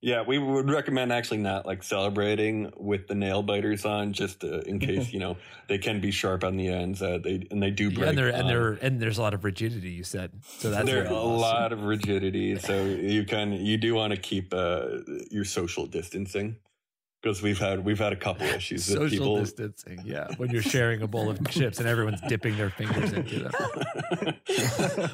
[0.00, 4.60] Yeah, we would recommend actually not like celebrating with the nail biters on, just uh,
[4.60, 5.36] in case you know
[5.68, 7.02] they can be sharp on the ends.
[7.02, 8.04] Uh, they and they do break.
[8.04, 9.90] Yeah, and there and um, there and there's a lot of rigidity.
[9.90, 10.70] You said so.
[10.70, 11.40] That's there very a awesome.
[11.40, 14.86] lot of rigidity, so you can you do want to keep uh,
[15.32, 16.56] your social distancing
[17.20, 19.38] because we've had we've had a couple issues with social people.
[19.40, 20.00] distancing.
[20.04, 23.52] Yeah, when you're sharing a bowl of chips and everyone's dipping their fingers into them.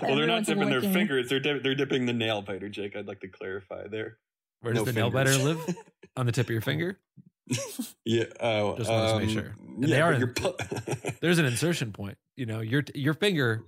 [0.03, 2.69] well, they're not Everyone's dipping their fingers; they're dip, they're dipping the nail biter.
[2.69, 4.19] Jake, I'd like to clarify there.
[4.65, 5.61] Where does No the nail biter live?
[6.17, 6.99] On the tip of your finger?
[8.05, 8.25] Yeah.
[8.41, 9.57] Oh, Just wanted to make um, sure.
[9.77, 12.17] And Yeah, they are but in- pu- There's an insertion point.
[12.37, 13.63] You know, your your finger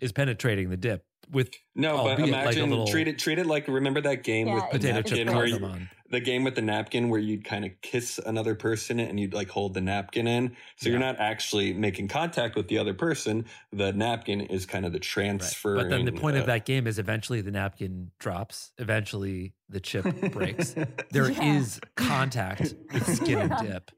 [0.00, 3.38] is penetrating the dip with no, but albeit like a imagine little- treat it treat
[3.38, 6.30] it like remember that game Yeah, with potato chip napkin where condom you, on.
[6.30, 9.48] the game with the napkin where you'd kind of kiss another person and you'd like
[9.48, 10.56] hold the napkin in.
[10.76, 13.44] So you're not actually making contact with the other person.
[13.72, 15.02] The napkin is kind of the Right.
[15.02, 15.76] transfer.
[15.76, 18.72] But then the point of that game is eventually the napkin drops.
[18.78, 20.74] Eventually the chip breaks.
[21.10, 21.88] There is Yeah.
[22.08, 23.90] contact with skin and dip.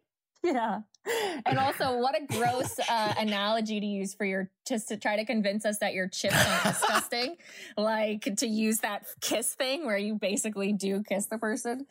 [0.46, 0.80] Yeah.
[1.44, 5.24] And also, what a gross uh, analogy to use for your just to try to
[5.24, 7.36] convince us that your chips aren't disgusting.
[7.76, 11.86] Like to use that kiss thing where you basically do kiss the person.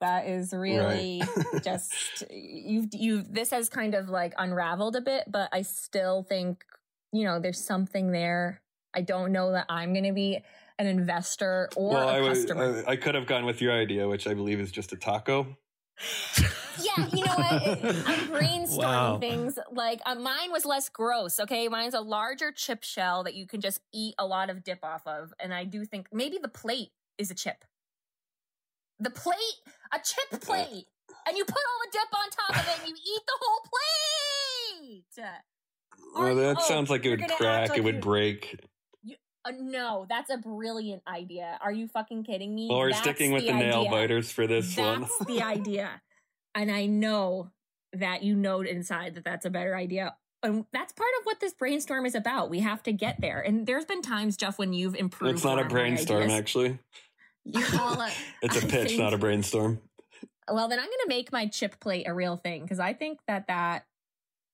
[0.00, 1.22] That is really
[1.64, 6.64] just you've you've this has kind of like unraveled a bit, but I still think
[7.12, 8.60] you know there's something there.
[8.94, 10.40] I don't know that I'm going to be
[10.78, 12.84] an investor or well, a I, was- customer.
[12.86, 15.56] I, I could have gone with your idea, which I believe is just a taco.
[16.82, 17.62] Yeah, you know what?
[18.06, 19.18] I'm brainstorming Wow.
[19.18, 19.58] things.
[19.70, 21.38] Like uh, mine was less gross.
[21.40, 24.84] Okay, mine's a larger chip shell that you can just eat a lot of dip
[24.84, 27.64] off of, and I do think maybe the plate is a chip.
[28.98, 29.36] The plate,
[29.92, 30.86] a chip plate,
[31.26, 33.60] and you put all the dip on top of it, and you eat the whole
[33.70, 35.34] plate.
[36.16, 37.70] Well, that oh, sounds like it would crack.
[37.70, 38.60] like it would you- break.
[39.42, 41.58] Uh, no, that's a brilliant idea.
[41.62, 42.66] Are you fucking kidding me?
[42.68, 43.90] Well, we're That's sticking with the, nail idea.
[43.90, 45.00] biters for this one.
[45.00, 46.02] That's the idea.
[46.54, 47.50] And I know
[47.92, 50.14] that you know inside that that's a better idea.
[50.42, 52.48] And that's part of what this brainstorm is about.
[52.50, 53.40] We have to get there.
[53.40, 55.34] And there's been times, Jeff, when you've improved.
[55.34, 56.78] It's not a brainstorm, actually.
[57.46, 58.10] You call it.
[58.10, 58.10] Uh,
[58.42, 59.80] it's a pitch, think- not a brainstorm.
[60.46, 63.18] Well, then I'm going to make my chip plate a real thing because I think
[63.28, 63.84] that that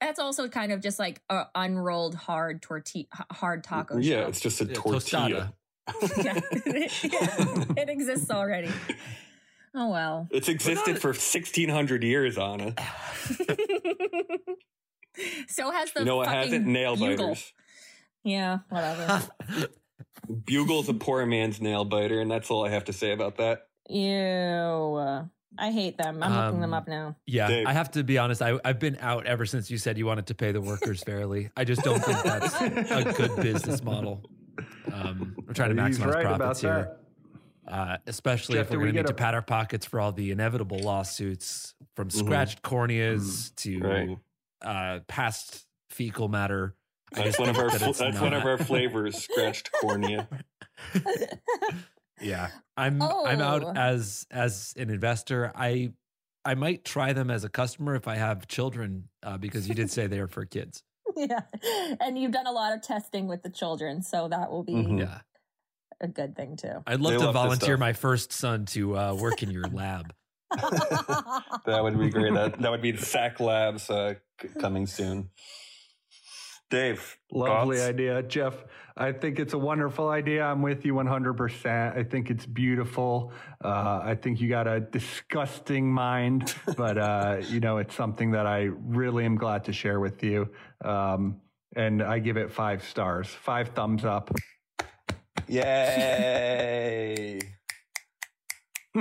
[0.01, 3.97] that's also kind of just like a unrolled hard tortilla, hard taco.
[3.97, 4.29] yeah, shell.
[4.29, 5.55] it's just a Yeah, tortilla.
[6.17, 6.41] yeah.
[6.67, 8.71] Yeah, it exists already.
[9.79, 10.27] Oh well.
[10.31, 12.75] It's existed for 1600 years, Ana.
[15.49, 16.67] so has the You know what fucking hasn't?
[16.67, 17.29] Nail bugle.
[17.29, 17.53] biters.
[18.25, 19.23] Yeah, whatever.
[20.47, 23.69] Bugle's a poor man's nail biter, and that's all I have to say about that.
[23.89, 25.29] Ew.
[25.59, 26.23] I hate them.
[26.23, 27.17] I'm looking them Um, up now.
[27.27, 27.67] Yeah, Dave.
[27.67, 28.43] I have to be honest.
[28.43, 31.51] I, I've been out ever since you said you wanted to pay the workers fairly.
[31.57, 34.23] I just don't think that's a good business model.
[34.93, 36.97] Um, we're trying to He's maximize right about profits here,
[37.69, 39.85] uh, especially Jeff, if we're do we going to need get to pat our pockets
[39.87, 42.13] for all the inevitable lawsuits from Mhm.
[42.19, 44.19] scratched corneas to Right.
[44.63, 46.75] uh, past fecal matter.
[47.15, 50.29] I That's one of our that fl- it's that's one of our flavors, scratched cornea.
[52.21, 52.49] Yeah,
[52.79, 53.73] I'm I'm out Oh.
[53.77, 55.53] as as an investor.
[55.55, 55.93] I
[56.47, 59.91] I might try them as a customer if I have children, uh, because you did
[59.91, 60.83] say they are for kids.
[61.17, 61.41] yeah.
[62.01, 65.01] And you've done a lot of testing with the children, so that will be Mhm.
[65.01, 65.21] Yeah,
[66.01, 66.83] a good thing too.
[66.87, 70.13] I'd love They to love volunteer my first son to uh, work in your lab.
[71.67, 72.33] That would be great.
[72.35, 75.31] That that would be Sac Labs uh, c- coming soon.
[76.71, 77.89] Dave, Lovely thoughts?
[77.89, 78.55] idea, Jeff.
[78.97, 80.43] I think it's a wonderful idea.
[80.43, 81.97] I'm with you 100%.
[81.97, 83.31] I think it's beautiful.
[83.65, 88.47] Uh, I think you got a disgusting mind, but uh, you know it's something that
[88.47, 90.49] I really am glad to share with you.
[90.85, 91.41] Um,
[91.77, 94.31] and I give it five stars, five thumbs up.
[95.49, 97.41] Yay!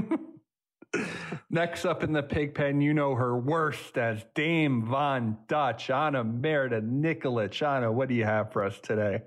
[1.50, 6.24] Next up in the pig pen, you know her worst as Dame Von Dutch, Ana
[6.24, 7.66] Merida Nikolic.
[7.66, 9.24] Ana, what do you have for us today?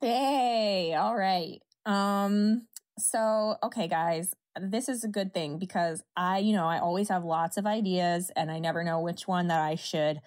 [0.00, 1.60] Hey, all right.
[1.84, 2.66] Um,
[2.98, 7.24] so okay, guys, this is a good thing because I, you know, I always have
[7.24, 10.20] lots of ideas and I never know which one that I should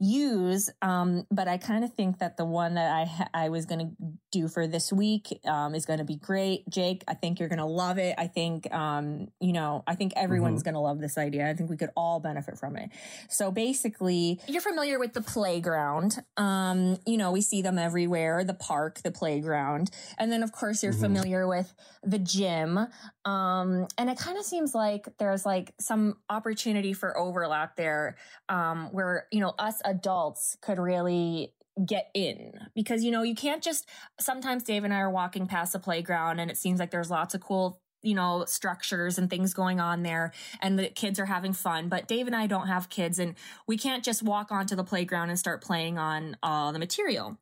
[0.00, 0.70] use.
[0.82, 3.80] Um, but I kind of think that the one that I ha- I was going
[3.80, 3.90] to
[4.32, 6.68] do for this week um, is going to be great.
[6.68, 8.14] Jake, I think you're going to love it.
[8.16, 11.48] I think, um, you know, I think everyone's going to love this idea.
[11.48, 12.90] I think we could all benefit from it.
[13.28, 16.16] So basically, you're familiar with the playground.
[16.36, 19.90] Um, you know, we see them everywhere, the park, the playground.
[20.18, 21.00] And then of course you're Mhm.
[21.00, 22.78] familiar with the gym.
[23.26, 28.16] Um, and it kind of seems like there's like some opportunity for overlap there,
[28.48, 31.52] um, where, you know, us adults could really
[31.84, 32.52] get in.
[32.74, 33.88] Because, you know, you can't just,
[34.18, 37.34] sometimes Dave and I are walking past the playground and it seems like there's lots
[37.34, 41.52] of cool you know structures and things going on there and the kids are having
[41.52, 41.88] fun.
[41.88, 43.34] But dave and i don't have kids and
[43.66, 47.38] we can't just walk onto the playground and start playing on all the material.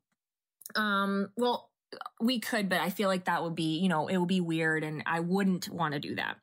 [0.75, 1.71] Um well
[2.21, 4.85] we could but i feel like that would be you know it would be weird
[4.85, 6.39] and i wouldn't want to do that.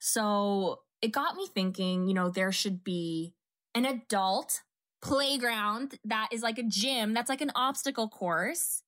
[0.00, 3.34] So it got me thinking you know there should be
[3.74, 4.62] an adult
[5.02, 8.82] playground that is like a gym that's like an obstacle course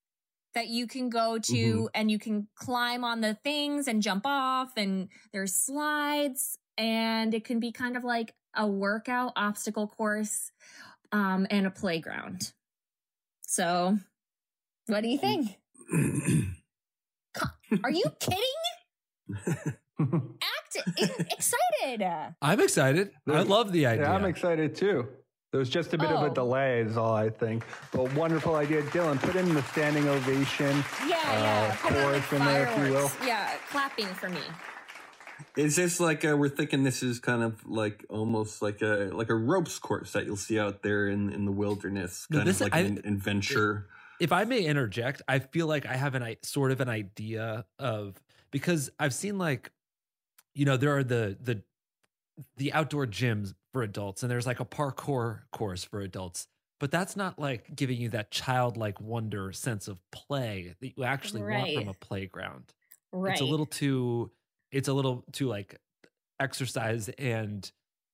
[0.55, 1.89] that you can go to Mhm.
[1.95, 7.45] and you can climb on the things and jump off and there's slides and it
[7.45, 10.51] can be kind of like a workout obstacle course
[11.13, 12.53] um and a playground
[13.43, 13.99] so
[14.87, 15.59] what do you think
[17.85, 18.41] are you kidding
[20.43, 20.77] act
[21.31, 22.03] excited
[22.41, 23.11] I'm excited.
[23.27, 24.07] I love the idea.
[24.07, 25.09] Yeah, I'm excited too.
[25.51, 26.27] There was just a bit of Oh.
[26.27, 27.65] a delay, is all I think.
[27.93, 29.19] But wonderful idea, Dylan.
[29.19, 30.85] Put in the standing ovation.
[31.07, 33.11] yeah yeah Uh, Put chorus in there, if you will.
[33.25, 34.41] yeah clapping for me
[35.57, 39.31] Is this like uh we're thinking this is kind of like almost like a like
[39.31, 42.61] a ropes course that you'll see out there in in the wilderness, No, kind this-
[42.61, 43.87] of like I- an adventure.
[44.21, 47.65] if I may interject, I feel like I have an I sort of an idea
[47.79, 48.21] of
[48.51, 49.71] because I've seen like,
[50.55, 51.63] you know, there are the the
[52.57, 56.47] the outdoor gyms for adults, and there's like a parkour course for adults.
[56.81, 61.43] But that's not like giving you that childlike wonder sense of play that you actually
[61.43, 62.73] want from a playground.
[63.13, 64.31] right It's a little too
[64.71, 65.77] it's a little too like
[66.41, 67.71] exercise and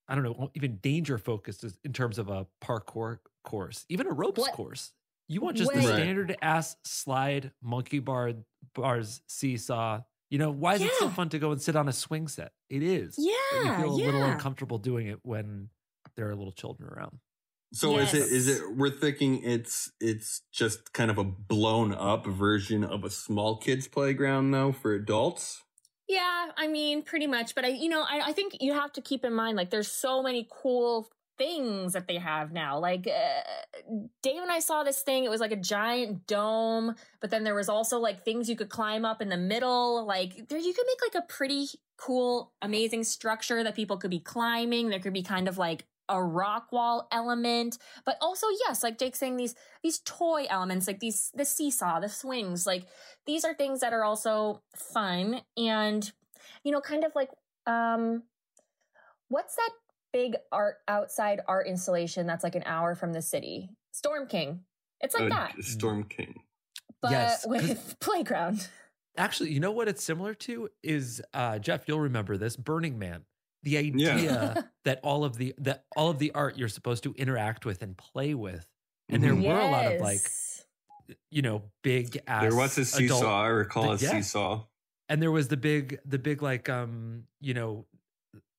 [0.09, 4.41] I don't know, even danger focused in terms of a parkour course, even a ropes
[4.41, 4.93] What- course.
[5.27, 5.79] You want just the.
[5.79, 5.87] Right.
[5.87, 8.35] standard ass slide, monkey bar,
[8.75, 10.03] bars, seesaw.
[10.35, 12.51] You know, why is it so fun to go and sit on a swing set?
[12.69, 13.15] It is.
[13.15, 15.69] But you feel a little uncomfortable doing it when
[16.17, 17.21] there are little children around.
[17.73, 22.27] So is it is it we're thinking it's it's just kind of a blown up
[22.27, 25.63] version of a small kids playground though for adults?
[26.09, 27.55] Yeah, I mean, pretty much.
[27.55, 29.91] But I, you know, I, I think you have to keep in mind, like, there's
[29.91, 31.09] so many cool
[31.39, 32.79] things that they have now.
[32.79, 33.91] Like, uh,
[34.23, 35.25] Dave and I saw this thing.
[35.25, 38.69] It was like a giant dome, but then there was also like things you could
[38.69, 40.05] climb up in the middle.
[40.07, 44.21] Like, there, you could make like a pretty cool, amazing structure that people could be
[44.21, 44.91] climbing.
[44.91, 49.19] There could be kind of like a rock wall element, but also yes, like Jake's
[49.19, 52.87] saying, these these toy elements, like these the seesaw, the swings, like
[53.27, 56.13] these are things that are also fun and
[56.63, 57.31] you know kind of like
[57.67, 58.23] um
[59.29, 59.71] what's that
[60.15, 64.61] big art outside art installation that's like an hour from the city storm king
[65.03, 66.41] it's like Uh, that Storm King.
[67.03, 68.69] but Yes, 'cause- with playground
[69.17, 73.25] Actually, you know what it's similar to is uh Jeff, you'll remember this, Burning Man.
[73.63, 77.65] The idea that all of the that all of the art you're supposed to interact
[77.67, 78.67] with and play with.
[79.09, 79.47] And there Mhm.
[79.47, 80.21] were a lot of like,
[81.31, 84.11] you know, big ass There was a adult- seesaw, I recall a Yeah.
[84.11, 84.65] seesaw.
[85.09, 87.87] and there was the big the big like um, you know,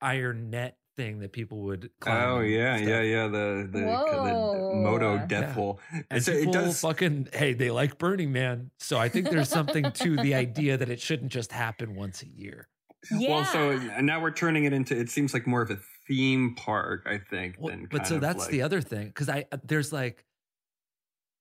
[0.01, 3.27] iron net thing that people would climb Oh yeah, yeah, yeah.
[3.27, 5.53] The the, the Moto Death Yeah.
[5.53, 5.79] Hole.
[5.91, 8.71] And It's, it people does fucking hey, they like Burning Man.
[8.79, 12.27] So I think there's something to the idea that it shouldn't just happen once a
[12.27, 12.67] year.
[13.11, 14.97] yeah Well, so now we're turning it into.
[14.97, 15.77] It seems like more of a
[16.07, 17.05] theme park.
[17.05, 17.55] I think.
[17.59, 20.23] Well, than but so of that's like- the other thing because I there's like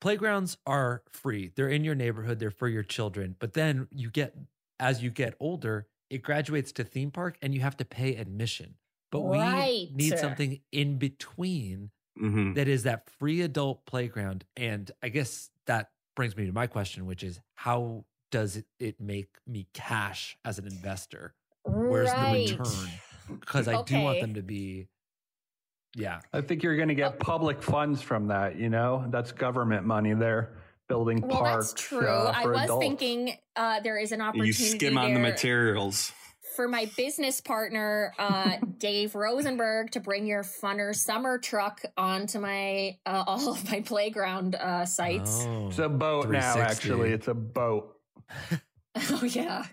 [0.00, 1.52] playgrounds are free.
[1.56, 2.38] They're in your neighborhood.
[2.38, 3.36] They're for your children.
[3.38, 4.34] But then you get
[4.80, 8.74] as you get older, it graduates to theme park, and you have to pay admission.
[9.14, 9.86] But Right.
[9.90, 12.56] we need something in between Mhm.
[12.56, 14.44] that is that free adult playground.
[14.56, 19.00] And I guess that brings me to my question, which is how does it, it
[19.00, 21.32] make me cash as an investor?
[21.62, 22.48] Where's right.
[22.48, 22.88] the return?
[23.40, 24.88] Because I do want them to be,
[25.94, 26.20] yeah.
[26.32, 28.56] I think you're going to get public funds from that.
[28.56, 30.50] You know, that's government money there,
[30.88, 31.70] building well parks.
[31.72, 32.84] that's true uh, i for was adults.
[32.84, 36.12] thinking uh there is an opportunity You skim on the materials.
[36.54, 42.96] For my business partner, uh, Dave Rosenberg, to bring your funner summer truck onto my
[43.04, 45.44] uh, all of my playground uh, sites.
[45.46, 47.12] Oh, It's a boat now, actually.
[47.12, 47.96] It's a boat.
[48.96, 49.64] Oh yeah.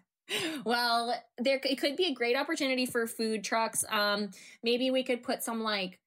[0.65, 3.85] Well, there it could be a great opportunity for food trucks.
[3.87, 4.31] Um,
[4.63, 5.99] maybe we could put some like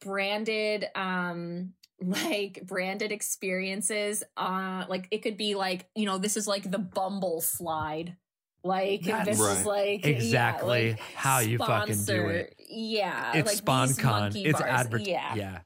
[0.00, 4.24] branded, um, like branded experiences.
[4.36, 8.16] Uh, like it could be like you know this is like the Bumble slide.
[8.62, 9.66] Like That's this is right.
[9.66, 12.54] like yeah, exactly like, how you fucking do it.
[12.68, 14.20] Yeah, It's like these SpawnCon.
[14.20, 14.70] monkey It's bars.
[14.70, 15.00] advert.
[15.02, 15.58] Yeah, yeah.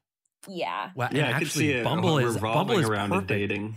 [0.49, 0.91] yeah.
[0.95, 1.09] Wow.
[1.13, 3.29] Yeah, and I could see actually, it Bumble is Bumble is around perfect.
[3.29, 3.77] dating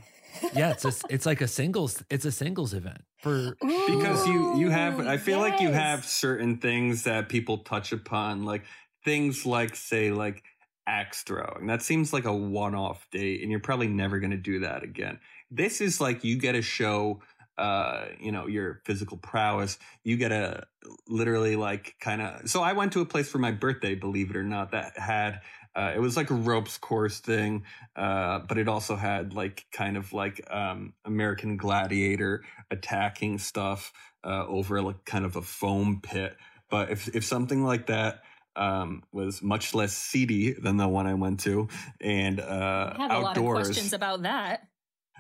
[0.54, 4.70] yeah, it's a, it's like a singles it's a singles event for because you you
[4.70, 8.64] have I feel like you have certain things that people touch upon, like
[9.04, 10.44] things like say like
[10.86, 11.68] axe throwing.
[11.68, 14.84] That seems like a one off date, and you're probably never going to do that
[14.84, 15.20] again.
[15.52, 17.22] This is like you get a show.
[17.58, 19.80] Uh, you know your physical prowess.
[20.04, 20.68] You get a
[21.08, 22.50] literally like kind of.
[22.50, 25.42] So I went to a place for my birthday, believe it or not, that had
[25.78, 27.64] uh, it was like a ropes course thing,
[27.96, 33.94] uh, but it also had like kind of like um, American Gladiator attacking stuff
[34.24, 36.36] uh, over like kind of a foam pit.
[36.72, 38.24] But if if something like that
[38.56, 41.68] um, was much less seedy than the one I went to,
[42.02, 44.68] and uh, I have a lot of questions about that.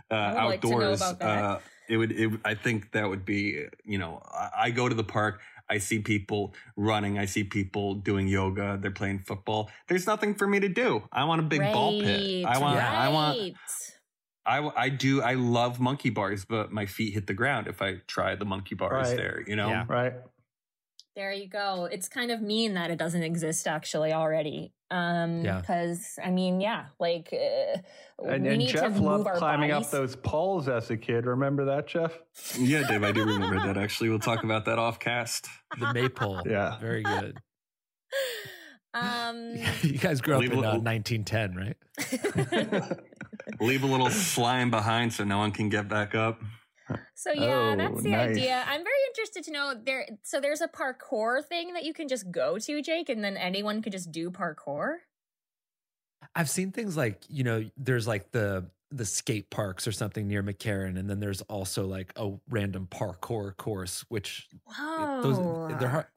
[0.09, 1.61] uh, would like outdoors, about that.
[1.89, 2.11] It would.
[2.11, 3.65] It, I think that would be.
[3.83, 5.41] You know, I, I go to the park.
[5.69, 7.19] I see people running.
[7.19, 8.77] I see people doing yoga.
[8.81, 9.69] They're playing football.
[9.87, 11.03] There's nothing for me to do.
[11.11, 12.45] I want a big ball pit.
[12.45, 12.79] I Right, want.
[12.79, 13.53] I want.
[14.45, 15.21] I, I do.
[15.21, 18.75] I love monkey bars, but my feet hit the ground if I try the monkey
[18.75, 19.17] bars Right.
[19.17, 19.43] there.
[19.45, 19.67] You know.
[19.67, 19.85] Yeah.
[19.89, 20.13] Right.
[21.17, 21.85] There you go.
[21.91, 24.71] It's kind of mean that it doesn't exist actually already.
[24.91, 25.59] Um, Yeah.
[25.61, 27.79] because I mean, yeah, like uh,
[28.23, 29.87] And, we and need Jeff to move loved our climbing bodies.
[29.87, 31.25] up those poles as a kid.
[31.25, 32.13] Remember that, Jeff?
[32.59, 33.03] Yeah, Dave.
[33.03, 33.77] I do remember that.
[33.79, 35.47] Actually, we'll talk about that off cast.
[35.79, 36.43] the maypole.
[36.45, 36.77] Yeah.
[36.79, 37.35] very good.
[38.93, 41.77] um, you guys grew up in a uh, 1910, right?
[43.59, 46.39] Leave a little slime behind so no one can get back up.
[47.15, 48.29] So yeah, Oh, that's the nice.
[48.31, 48.63] idea.
[48.67, 50.07] I'm very interested to know there.
[50.23, 53.81] So there's a parkour thing that you can just go to, Jake, and then anyone
[53.81, 54.97] could just do parkour.
[56.35, 60.41] I've seen things like you know, there's like the the skate parks or something near
[60.43, 65.39] McCarren, and then there's also like a random parkour course, which it- Whoa, those
[65.79, 66.07] they're hard.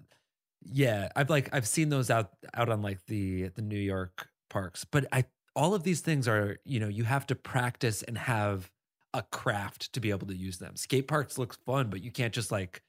[0.63, 4.85] Yeah, I've like I've seen those out out on like the the New York parks,
[4.85, 5.25] but I
[5.57, 8.71] all of these things are you know you have to practice and have
[9.15, 10.77] a craft to be able to use them.
[10.77, 12.83] Skate parks looks fun, but you can't just like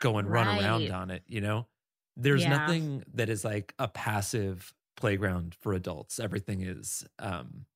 [0.00, 1.24] go and run around on it.
[1.26, 1.68] You know,
[2.16, 2.48] there's Yeah.
[2.48, 6.20] nothing that is like a passive playground for adults.
[6.20, 7.66] Everything is um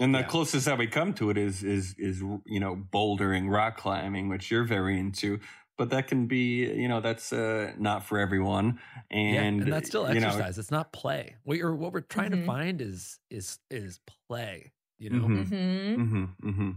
[0.00, 0.24] And the Yeah.
[0.24, 4.50] closest that we come to it is is is you know bouldering, rock climbing, which
[4.50, 5.40] you're very into.
[5.76, 9.88] But that can be you know that's uh, not for everyone, and, yeah, and that's
[9.88, 10.58] still you know, exercise.
[10.58, 11.36] it's not play.
[11.44, 12.46] What you're what we're trying to Mhm.
[12.46, 14.72] find is is is play.
[14.98, 15.54] You know, Mhm.
[15.94, 16.70] hmm hmm hmm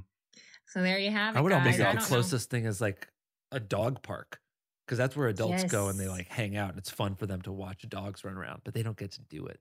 [0.74, 1.38] So there you have it.
[1.38, 1.60] I would guys.
[1.60, 2.08] almost say the don't know.
[2.08, 3.08] closest thing is like
[3.52, 4.40] a dog park
[4.88, 7.42] because that's where adults go and they like hang out and it's fun for them
[7.44, 9.60] to watch dogs run around, but they don't get to do it.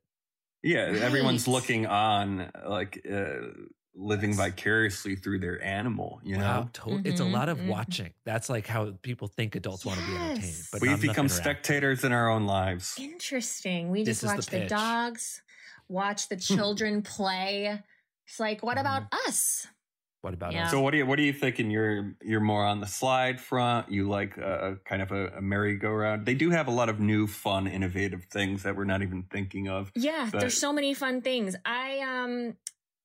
[0.62, 3.48] Yeah, everyone's looking on, like uh,
[3.94, 6.20] living vicariously through their animal.
[6.24, 7.66] You know, Wow, to- it's a Mhm, lot of mhm.
[7.68, 8.14] watching.
[8.24, 12.12] That's like how people think adults want to be entertained, but we've become spectators in
[12.12, 12.94] our own lives.
[12.96, 13.90] Interesting.
[13.90, 15.42] We just is the watch the, dogs,
[15.88, 17.82] watch the children play.
[18.26, 19.28] It's like, what about Mm-hmm.
[19.28, 19.66] us?
[20.22, 20.66] What about Yeah.
[20.66, 20.70] us?
[20.70, 21.68] So what do you what do you thinking?
[21.70, 23.90] You're you're more on the slide front.
[23.90, 26.24] You like a, kind of a, a merry-go-round.
[26.24, 29.68] They do have a lot of new, fun, innovative things that we're not even thinking
[29.68, 29.90] of.
[29.96, 31.56] Yeah, But- there's so many fun things.
[31.64, 32.56] I um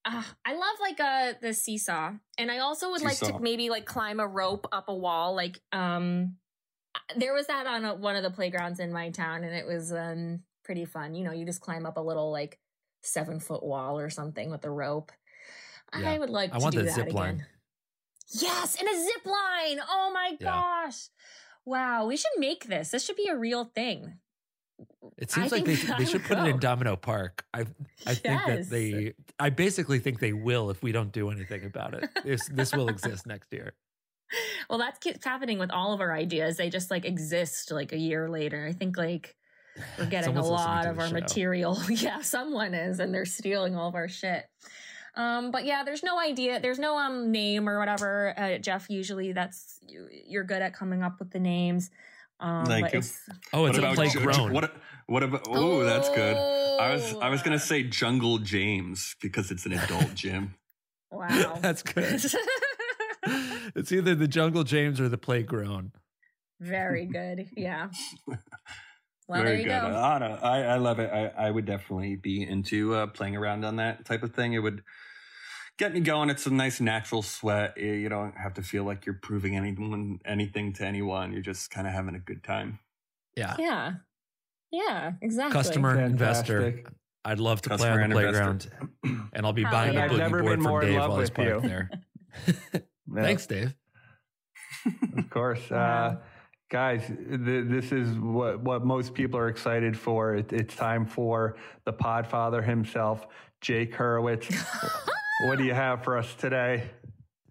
[0.05, 2.13] uh, I love like uh the seesaw.
[2.37, 5.59] And I also would like to maybe like climb a rope up a wall like
[5.71, 6.37] um
[7.15, 9.91] there was that on a, one of the playgrounds in my town and it was
[9.91, 11.15] um pretty fun.
[11.15, 12.59] You know, you just climb up a little like
[13.01, 15.11] 7 foot wall or something with a rope.
[15.97, 16.11] Yeah.
[16.11, 17.15] I would like I to want do the that zip again.
[17.15, 17.45] line.
[18.29, 19.79] Yes, and a zip line.
[19.89, 20.47] Oh my Yeah.
[20.47, 21.07] gosh.
[21.65, 22.91] Wow, we should make this.
[22.91, 24.19] This should be a real thing.
[25.17, 26.59] It I seems like they, they should would put it in.
[26.59, 27.45] Domino Park.
[27.53, 27.61] I
[28.05, 31.93] I think that they I basically think they will if we don't do anything about
[31.93, 32.09] it.
[32.23, 33.73] This this will exist next year.
[34.69, 36.57] Well, that's keeps happening with all of our ideas.
[36.57, 38.65] They just like exist like a year later.
[38.67, 39.33] I think like
[39.97, 41.13] we're getting Someone's a lot of our show.
[41.13, 41.79] material.
[41.89, 44.43] yeah, someone is, and they're stealing all of our shit.
[45.17, 46.59] Um, but yeah, there's no idea.
[46.59, 48.33] There's no um name or whatever.
[48.37, 51.89] Uh, Jeff, usually that's you, you're good at coming up with the names.
[52.39, 52.99] Um, Thank you.
[52.99, 53.19] it's-
[53.51, 54.53] Oh, it's what a about play Ju- grown.
[54.53, 54.75] What
[55.07, 55.41] what about?
[55.49, 56.37] Oh, that's good.
[56.37, 57.59] I was I was gonna Oh.
[57.59, 60.53] say Jungle James because it's an adult gym.
[61.11, 61.57] Wow.
[61.61, 62.21] That's good.
[63.75, 65.91] it's either the Jungle James or the Play Grown.
[66.59, 67.47] Very good.
[67.55, 67.89] Yeah.
[69.27, 69.69] Well, Very good.
[69.69, 69.87] go.
[69.87, 70.17] I.
[70.41, 71.09] I, I love it.
[71.11, 74.53] I, I would definitely be into uh, playing around on that type of thing.
[74.53, 74.83] It would
[75.77, 76.29] get me going.
[76.29, 77.77] It's a nice natural sweat.
[77.77, 81.33] You you don't have to feel like you're proving anyone anything to anyone.
[81.33, 82.79] You're just kind of having a good time.
[83.35, 83.55] Yeah.
[83.59, 83.93] Yeah.
[84.71, 85.53] Yeah, exactly.
[85.53, 86.83] Customer investor.
[87.23, 88.69] I'd love to Customer play on the playground,
[89.33, 90.01] and I'll be Hell buying yeah.
[90.01, 91.61] a I've boogie never board from Dave while he's with you.
[91.61, 91.89] there.
[93.09, 93.21] Yeah.
[93.21, 93.73] Thanks, Dave.
[95.17, 95.61] Of course.
[95.71, 96.17] Uh,
[96.69, 100.35] guys, th- this is what, what most people are excited for.
[100.35, 101.55] It, it's time for
[101.85, 103.25] the podfather himself,
[103.61, 104.53] Jake Hurwitz.
[105.37, 106.89] what do you have for us today?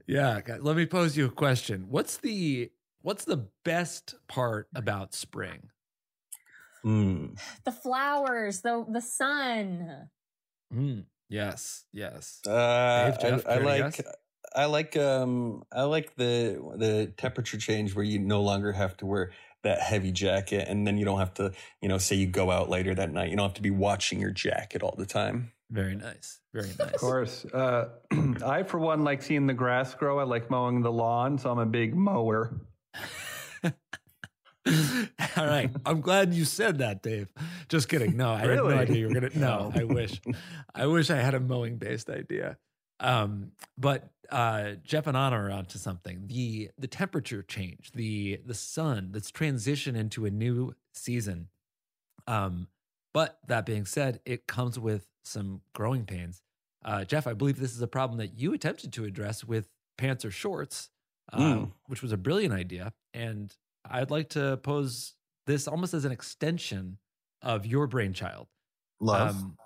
[0.07, 1.87] Yeah, let me pose you a question.
[1.89, 2.71] What's the
[3.03, 5.71] what's the best part about spring?
[6.83, 7.27] Hmm.
[7.65, 10.09] The flowers, the the sun.
[10.73, 12.41] Mm, yes, yes.
[12.47, 14.03] Uh, Dave, Jeff, I, I like guess?
[14.55, 19.07] I like um I like the the temperature change where you no longer have to
[19.07, 19.33] wear
[19.63, 22.71] that heavy jacket and then you don't have to you know say you go out
[22.71, 25.53] later that night you don't have to be watching your jacket all the time.
[25.71, 26.41] Very nice.
[26.55, 26.93] Very nice.
[26.93, 27.45] Of course.
[27.47, 27.89] Uh,
[28.45, 30.19] I, for one, like seeing the grass grow.
[30.19, 32.61] I like mowing the lawn, so I'm a big mower.
[33.65, 35.71] All right.
[35.85, 37.29] I'm glad you said that, Dave.
[37.69, 38.17] Just kidding.
[38.17, 39.73] No, I had no idea you were gonna no, No.
[39.75, 40.21] I wish.
[40.75, 42.57] I wish I had a mowing based idea.
[42.99, 46.27] Um, but uh Jeff and Ana are onto something.
[46.27, 51.49] The the temperature change, the the sun that's transition into a new season.
[52.27, 52.67] Um,
[53.17, 56.43] but that being said, it comes with some growing pains.
[56.85, 60.23] Uh, Jeff, I believe this is a problem that you attempted to address with pants
[60.23, 60.91] or shorts,
[61.33, 61.73] uh, Mm.
[61.87, 62.93] which was a brilliant idea.
[63.15, 63.57] And
[63.87, 65.15] I'd like to pose
[65.47, 66.99] this almost as an extension
[67.41, 68.49] of your brainchild.
[69.01, 69.31] Love.
[69.37, 69.57] Um,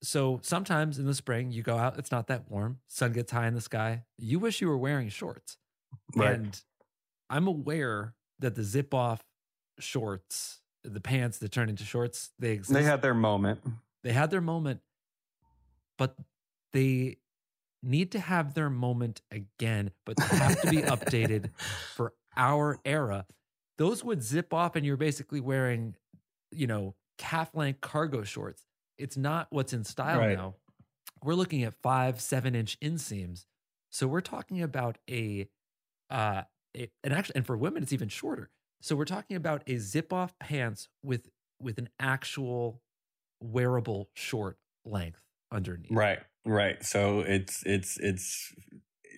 [0.00, 3.48] so sometimes in the spring, you go out, it's not that warm, sun gets high
[3.48, 4.04] in the sky.
[4.16, 5.58] You wish you were wearing shorts.
[6.14, 6.34] Right.
[6.34, 6.62] And
[7.28, 9.24] I'm aware that the zip off
[9.80, 12.74] shorts, the pants that turn into shorts, they exist.
[12.74, 13.60] they had their moment.
[14.02, 14.80] they had their moment,
[15.98, 16.16] but
[16.72, 17.18] they
[17.82, 21.50] need to have their moment again, but they have to be updated
[21.96, 23.26] for our era.
[23.78, 25.94] Those would zip off and you're basically wearing,
[26.50, 28.64] you know, calf length cargo shorts.
[28.98, 30.36] It's not what's in style Right.
[30.36, 30.54] now.
[31.22, 33.44] We're looking at five, seven inch inseams.
[33.90, 35.48] So we're talking about a,
[36.10, 36.42] uh,
[36.76, 38.50] a, and actually, and for women, it's even shorter.
[38.80, 41.28] So we're talking about a zip off pants with
[41.60, 42.80] with an actual
[43.40, 45.22] wearable short length
[45.52, 45.90] underneath.
[45.90, 46.20] Right.
[46.46, 46.82] Right.
[46.84, 48.54] So it's it's it's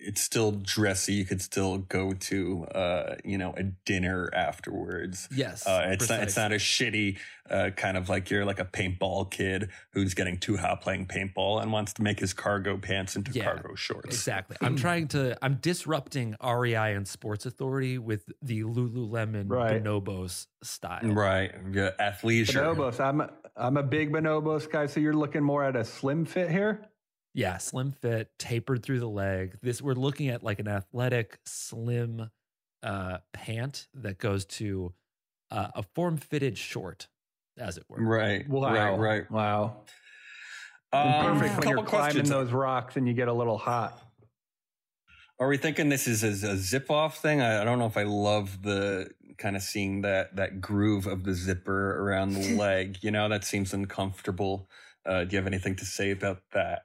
[0.05, 1.13] it's still dressy.
[1.13, 5.27] You could still go to uh, you know, a dinner afterwards.
[5.33, 5.65] Yes.
[5.65, 7.17] Uh, it's not it's not a shitty
[7.49, 11.61] uh, kind of like you're like a paintball kid who's getting too hot playing paintball
[11.61, 14.07] and wants to make his cargo pants into Yeah, cargo shorts.
[14.15, 14.57] Exactly.
[14.61, 15.37] I'm trying to.
[15.43, 19.83] I'm disrupting REI and Sports Authority with the Lululemon Right.
[19.83, 21.01] bonobos style.
[21.03, 21.51] Right.
[21.71, 22.75] Yeah, athleisure.
[22.75, 22.99] Bonobos.
[22.99, 24.85] I'm a, I'm a big bonobos guy.
[24.87, 26.87] So you're looking more at a slim fit here.
[27.33, 29.57] Yeah, slim fit, tapered through the leg.
[29.61, 32.29] This we're looking at like an athletic, slim
[32.83, 34.93] uh, pant that goes to
[35.49, 37.07] uh, a form fitted short,
[37.57, 38.03] as it were.
[38.03, 38.47] Right.
[38.47, 38.73] Wow.
[38.73, 38.97] Right.
[38.97, 39.31] Right.
[39.31, 39.77] Wow.
[40.91, 42.29] Um, Perfect when couple you're climbing questions.
[42.29, 43.99] those rocks and you get a little hot.
[45.39, 47.41] Are we thinking this is a, a zip off thing?
[47.41, 49.09] I, I don't know if I love the
[49.39, 52.99] kind of seeing that that groove of the zipper around the leg.
[53.01, 54.69] You know, that seems uncomfortable.
[55.03, 56.83] Uh, do you have anything to say about that?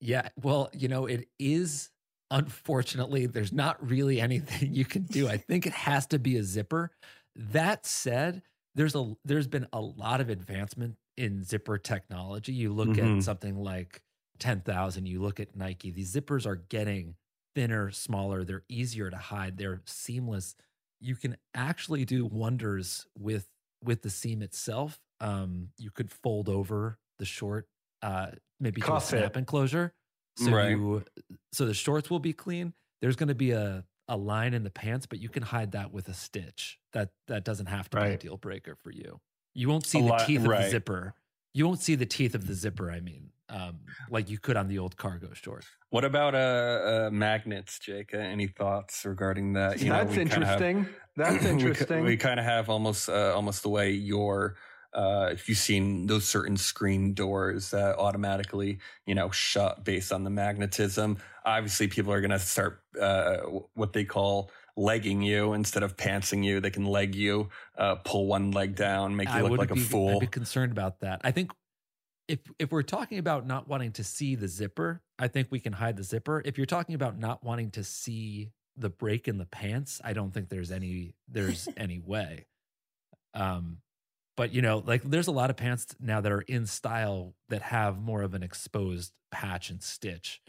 [0.00, 1.90] Yeah, well, you know, it is
[2.30, 5.28] unfortunately there's not really anything you can do.
[5.28, 6.90] I think it has to be a zipper.
[7.36, 8.42] That said,
[8.74, 12.52] there's a there's been a lot of advancement in zipper technology.
[12.52, 12.98] You look Mhm.
[12.98, 14.02] at something like
[14.38, 15.90] 10,000, you look at Nike.
[15.90, 17.16] These zippers are getting
[17.54, 20.54] thinner, smaller, they're easier to hide, they're seamless.
[21.00, 23.48] You can actually do wonders with
[23.82, 25.00] with the seam itself.
[25.20, 27.68] Um, you could fold over the short
[28.02, 28.28] uh
[28.58, 29.92] maybe to a snap enclosure.
[30.36, 30.70] So Right.
[30.70, 31.04] you
[31.52, 32.72] so the shorts will be clean.
[33.00, 35.92] There's going to be a a line in the pants, but you can hide that
[35.92, 36.78] with a stitch.
[36.92, 39.20] That that doesn't have to be a deal breaker for you.
[39.54, 41.14] You won't see A the lot- teeth of the zipper.
[41.52, 42.90] You won't see the teeth of the zipper.
[42.92, 45.64] I mean, um, like you could on the old cargo short.
[45.90, 48.14] What about uh, uh magnets, Jake?
[48.14, 49.80] Uh, Any thoughts regarding that?
[49.82, 50.94] You That's we kinda have- interesting.
[51.16, 52.04] That's we interesting.
[52.04, 54.56] We, kind of have almost uh, almost the way your
[54.92, 60.24] uh, if you've seen those certain screen doors that automatically you know shut based on
[60.24, 61.18] the magnetism.
[61.44, 63.38] Obviously, people are going to start uh,
[63.74, 66.60] what they call legging you instead of pantsing you.
[66.60, 69.76] They can leg you, uh, pull one leg down, make you I look like a
[69.76, 70.16] fool.
[70.16, 71.20] I'd be concerned about that.
[71.24, 71.52] I think
[72.28, 75.72] if if we're talking about not wanting to see the zipper, I think we can
[75.72, 76.42] hide the zipper.
[76.44, 80.32] If you're talking about not wanting to see the break in the pants, I don't
[80.32, 82.46] think there's any there's any way.
[83.34, 83.78] Um,
[84.36, 87.62] but you know, like there's a lot of pants now that are in style that
[87.62, 90.40] have more of an exposed patch and stitch.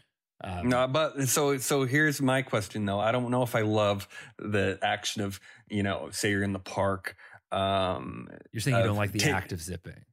[0.44, 3.00] Um, No, but so so here's my question though.
[3.00, 6.58] I don't know if I love the action of you know, say you're in the
[6.58, 7.16] park.
[7.50, 10.04] Um, you're saying you uh, don't like the take- active zipping.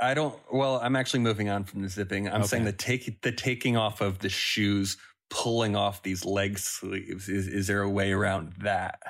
[0.00, 0.36] I don't.
[0.52, 2.28] Well, I'm actually moving on from the zipping.
[2.28, 4.96] I'm saying the take the taking off of the shoes,
[5.30, 7.28] pulling off these leg sleeves.
[7.28, 9.00] Is is there a way around that?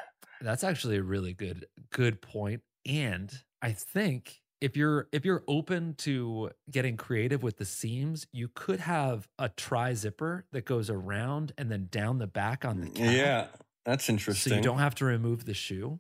[0.41, 2.63] That's actually a really good good point.
[2.87, 3.33] And
[3.65, 8.81] I think if you're if you're open to getting creative with the seams, you could
[8.81, 13.11] have a tri zipper that goes around and then down the back on the calf.
[13.15, 13.47] Yeah,
[13.87, 14.51] that's interesting.
[14.51, 15.99] So you don't have to remove the shoe.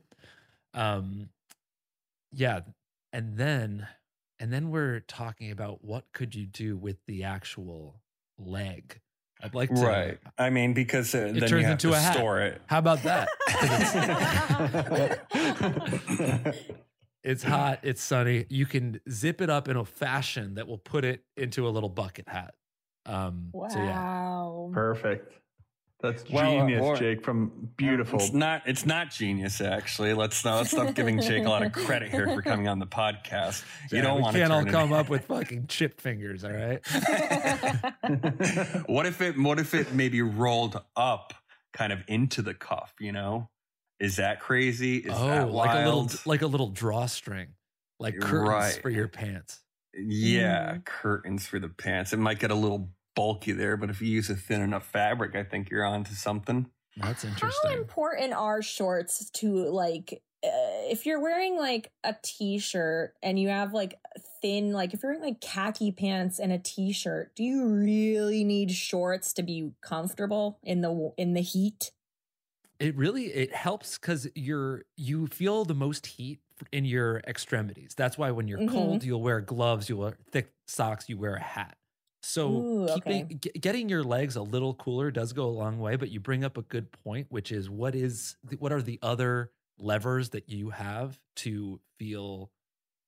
[0.74, 1.30] Um
[2.32, 2.60] yeah,
[3.14, 3.88] and then
[4.38, 8.02] and then we're talking about what could you do with the actual
[8.38, 9.00] leg.
[9.42, 10.18] I'd like to right.
[10.36, 12.14] I mean, because uh, then you turns have into to a hat.
[12.14, 12.60] store it.
[12.66, 13.28] How about that?
[17.24, 18.46] 'Cause it's, it's hot, it's sunny.
[18.50, 21.88] You can zip it up in a fashion that will put it into a little
[21.88, 22.54] bucket hat.
[23.06, 23.98] Um so yeah.
[23.98, 24.70] Wow.
[24.72, 25.32] Perfect.
[26.00, 27.24] That's Well, uh, genius, or- Jake.
[27.24, 28.18] From beautiful.
[28.18, 28.60] It's not.
[28.66, 29.62] It's not genius.
[29.62, 32.78] Actually, let's not let's stop giving Jake a lot of credit here for coming on
[32.78, 33.64] the podcast.
[33.90, 36.44] You Yeah, don't want to can't all turn it- come up with fucking chip fingers,
[36.44, 36.80] all right?
[38.86, 41.32] what if it what if it maybe rolled up
[41.72, 43.48] kind of into the cuff you know
[44.00, 47.48] is that crazy is oh, that like a little like a little drawstring,
[48.00, 48.82] like curtains Right.
[48.82, 49.60] for your pants.
[49.96, 54.08] yeah curtains for the pants it might get a little bulky there but if you
[54.08, 56.66] use a thin enough fabric i think you're onto something
[56.96, 57.70] That's interesting.
[57.70, 63.48] How important are shorts to like uh, if you're wearing like a t-shirt and you
[63.48, 63.98] have like
[64.42, 68.70] thin like if you're wearing like khaki pants and a t-shirt, do you really need
[68.72, 71.92] shorts to be comfortable in the in the heat?
[72.80, 76.40] It really it helps because you're you feel the most heat
[76.72, 77.94] in your extremities.
[77.96, 78.98] That's why when you're Mhm.
[78.98, 81.76] cold, you'll wear gloves, you'll wear thick socks, you wear a hat.
[82.22, 83.30] So Ooh, keeping okay.
[83.40, 85.96] ge- getting your legs a little cooler does go a long way.
[85.96, 89.52] But you bring up a good point, which is what is what are the other
[89.78, 92.50] levers that you have to feel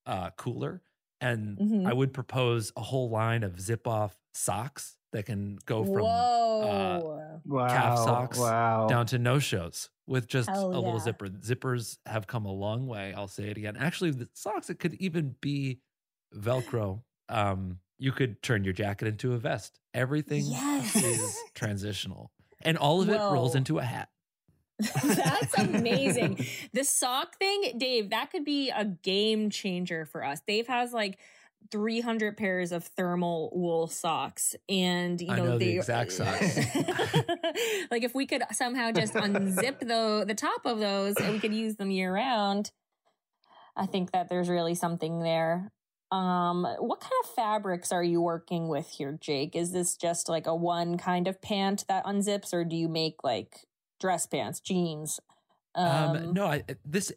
[0.07, 0.83] uh, cooler?
[1.21, 1.87] And Mhm.
[1.87, 7.41] I would propose a whole line of zip off socks that can go from Whoa.
[7.45, 7.69] wow.
[7.69, 8.87] calf socks Wow.
[8.89, 11.29] down to no shows with just Hell a little zipper.
[11.29, 13.13] Zippers have come a long way.
[13.17, 13.77] I'll say it again.
[13.77, 15.81] Actually, the socks it could even be
[16.35, 17.03] Velcro.
[17.29, 19.79] Um, you could turn your jacket into a vest.
[19.95, 20.95] Everything Yes.
[20.97, 22.31] is transitional,
[22.63, 24.09] and all of it rolls into a hat.
[25.03, 26.45] That's amazing.
[26.75, 30.41] the sock thing, Dave, that could be a game changer for us.
[30.47, 31.19] Dave has like
[31.71, 36.57] 300 pairs of thermal wool socks and you know, know the exact socks.
[37.91, 41.53] like if we could somehow just unzip the the top of those and we could
[41.55, 42.71] use them year round
[43.77, 45.73] i think that there's really something there
[46.13, 50.47] um what kind of fabrics are you working with here jake is this just like
[50.47, 53.67] a one kind of pant that unzips or do you make like
[53.99, 55.19] dress pants jeans
[55.77, 57.13] Um, no, I this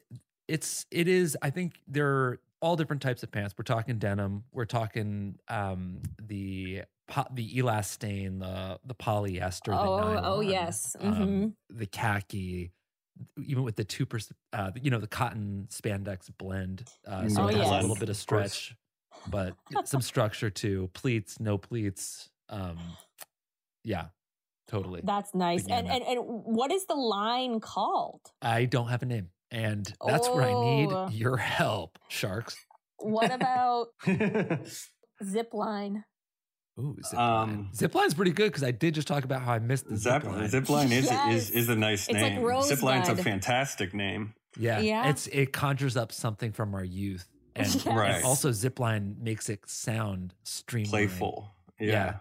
[0.48, 1.38] it's it is.
[1.42, 3.54] I think there all different types of pants.
[3.58, 4.44] We're talking denim.
[4.52, 9.66] We're talking um the po- the elastane, the the polyester.
[9.66, 10.96] the Oh, oh, yes.
[11.00, 11.54] um, Mhm.
[11.70, 12.72] the khaki.
[13.38, 17.48] Even with the two percent, uh, you know, the cotton spandex blend, uh, so Oh,
[17.48, 18.76] it has a little bit of Of stretch,
[19.28, 20.90] but some structure too.
[20.94, 22.30] Pleats, no pleats.
[22.48, 22.78] Um,
[23.84, 24.08] yeah,
[24.70, 25.02] totally.
[25.04, 29.30] that's nice and, and and what is the line called I don't have a name,
[29.52, 31.10] and that's where I need Oh.
[31.12, 32.56] your help, sharks.
[32.98, 33.88] what about
[35.24, 36.04] zip line
[36.80, 37.18] Ooh, zipline.
[37.20, 40.24] Um, Zipline's pretty good because I did just talk about how I missed the Zip,
[40.24, 40.50] zipline.
[40.50, 41.34] zipline is, Yes.
[41.34, 45.10] is is a nice It's like name zipline's a fantastic name yeah, Yeah.
[45.10, 47.86] it's it conjures up something from our youth, and, Yes.
[47.86, 48.24] and Right.
[48.24, 50.92] also zipline makes it sound streamlined.
[51.10, 51.52] playful
[51.82, 52.16] yeah, Yeah.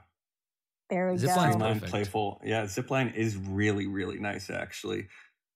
[0.91, 1.91] there we Zip go line's perfect.
[1.91, 2.41] playful.
[2.45, 5.07] Yeah, zipline is really, really nice actually.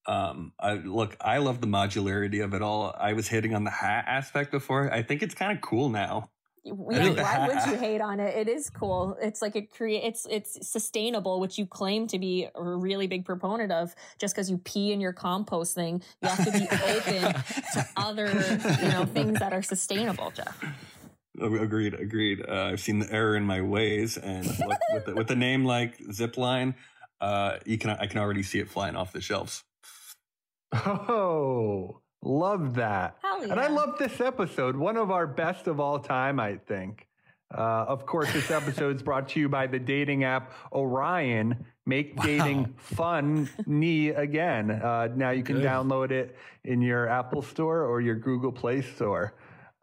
[0.06, 2.94] Um, I look, I love the modularity of it all.
[2.98, 4.92] I was hitting on the hat aspect before.
[4.92, 6.30] I think it's kind of cool now.
[6.64, 8.36] Yeah, why the- would you hate on it?
[8.36, 9.16] It is cool.
[9.20, 13.24] It's like it create it's it's sustainable, which you claim to be a really big
[13.24, 13.94] proponent of.
[14.20, 17.34] Just because you pee in your compost thing, you have to be open
[17.74, 20.32] to other you know things that are sustainable.
[20.34, 20.56] Jeff,
[21.40, 22.44] Agreed, agreed.
[22.46, 25.64] Uh, I've seen the error in my ways, and look, with the, with a name
[25.64, 26.74] like Zipline,
[27.20, 29.64] uh, you can I can already see it flying off the shelves.
[30.72, 33.16] Oh, love that.
[33.22, 37.06] Hell And I love this episode, one of our best of all time, I think.
[37.54, 41.64] Uh, of course, this episode is brought to you by the dating app Orion.
[41.84, 42.24] make Wow.
[42.24, 44.70] dating fun knee again.
[44.70, 45.64] Uh, now you can Good.
[45.66, 49.34] download it in your Apple Store or your Google Play Store.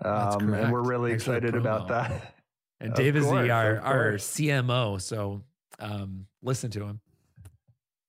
[0.01, 2.33] That's Um, and we're really the excited about that.
[2.79, 4.11] And Of Dave is course, the, our, our.
[4.13, 5.43] CMO, so
[5.79, 7.01] um, listen to him.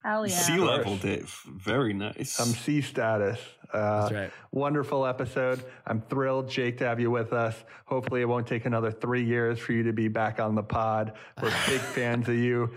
[0.03, 0.35] Hell yeah.
[0.35, 1.35] C-level, Dave.
[1.47, 2.41] Very nice.
[2.41, 3.39] I'm sea status.
[3.73, 4.31] Uh, That's right.
[4.51, 5.63] Wonderful episode.
[5.87, 7.55] I'm thrilled, Jake, to have you with us.
[7.85, 11.13] Hopefully, it won't take another three years for you to be back on the pod.
[11.43, 12.71] We're big fans of you.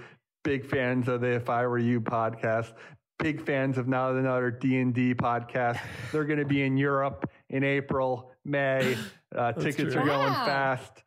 [0.44, 2.74] Big fans of the If I Were You podcast.
[3.20, 5.80] Big fans of Not Another D and D podcast.
[6.12, 8.98] They're going to be in Europe in April, May.
[9.36, 10.04] Uh, tickets true.
[10.04, 10.46] are going Wow.
[10.46, 11.04] fast.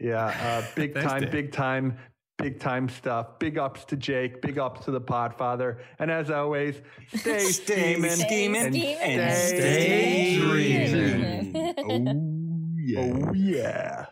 [0.00, 1.30] Yeah, uh, big Thanks, time, Dave.
[1.30, 1.98] big time,
[2.38, 3.38] big time stuff.
[3.38, 4.40] Big ups to Jake.
[4.40, 5.78] Big ups to the Podfather.
[5.98, 6.80] And as always,
[7.14, 11.74] stay Stay steaming steaming and steaming stay, stay dreaming.
[11.78, 13.00] oh yeah.
[13.00, 14.06] Oh yeah.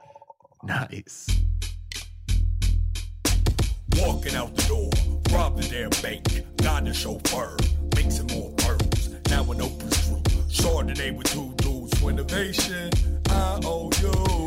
[0.65, 1.27] Nice.
[3.97, 4.91] Walking out the door,
[5.33, 7.57] robbed the damn bank, got the chauffeur,
[7.95, 9.09] mixing more pearls.
[9.31, 10.21] Now an open screw,
[10.51, 12.91] Chardonnay with two dudes for innovation.
[13.31, 14.47] I owe you.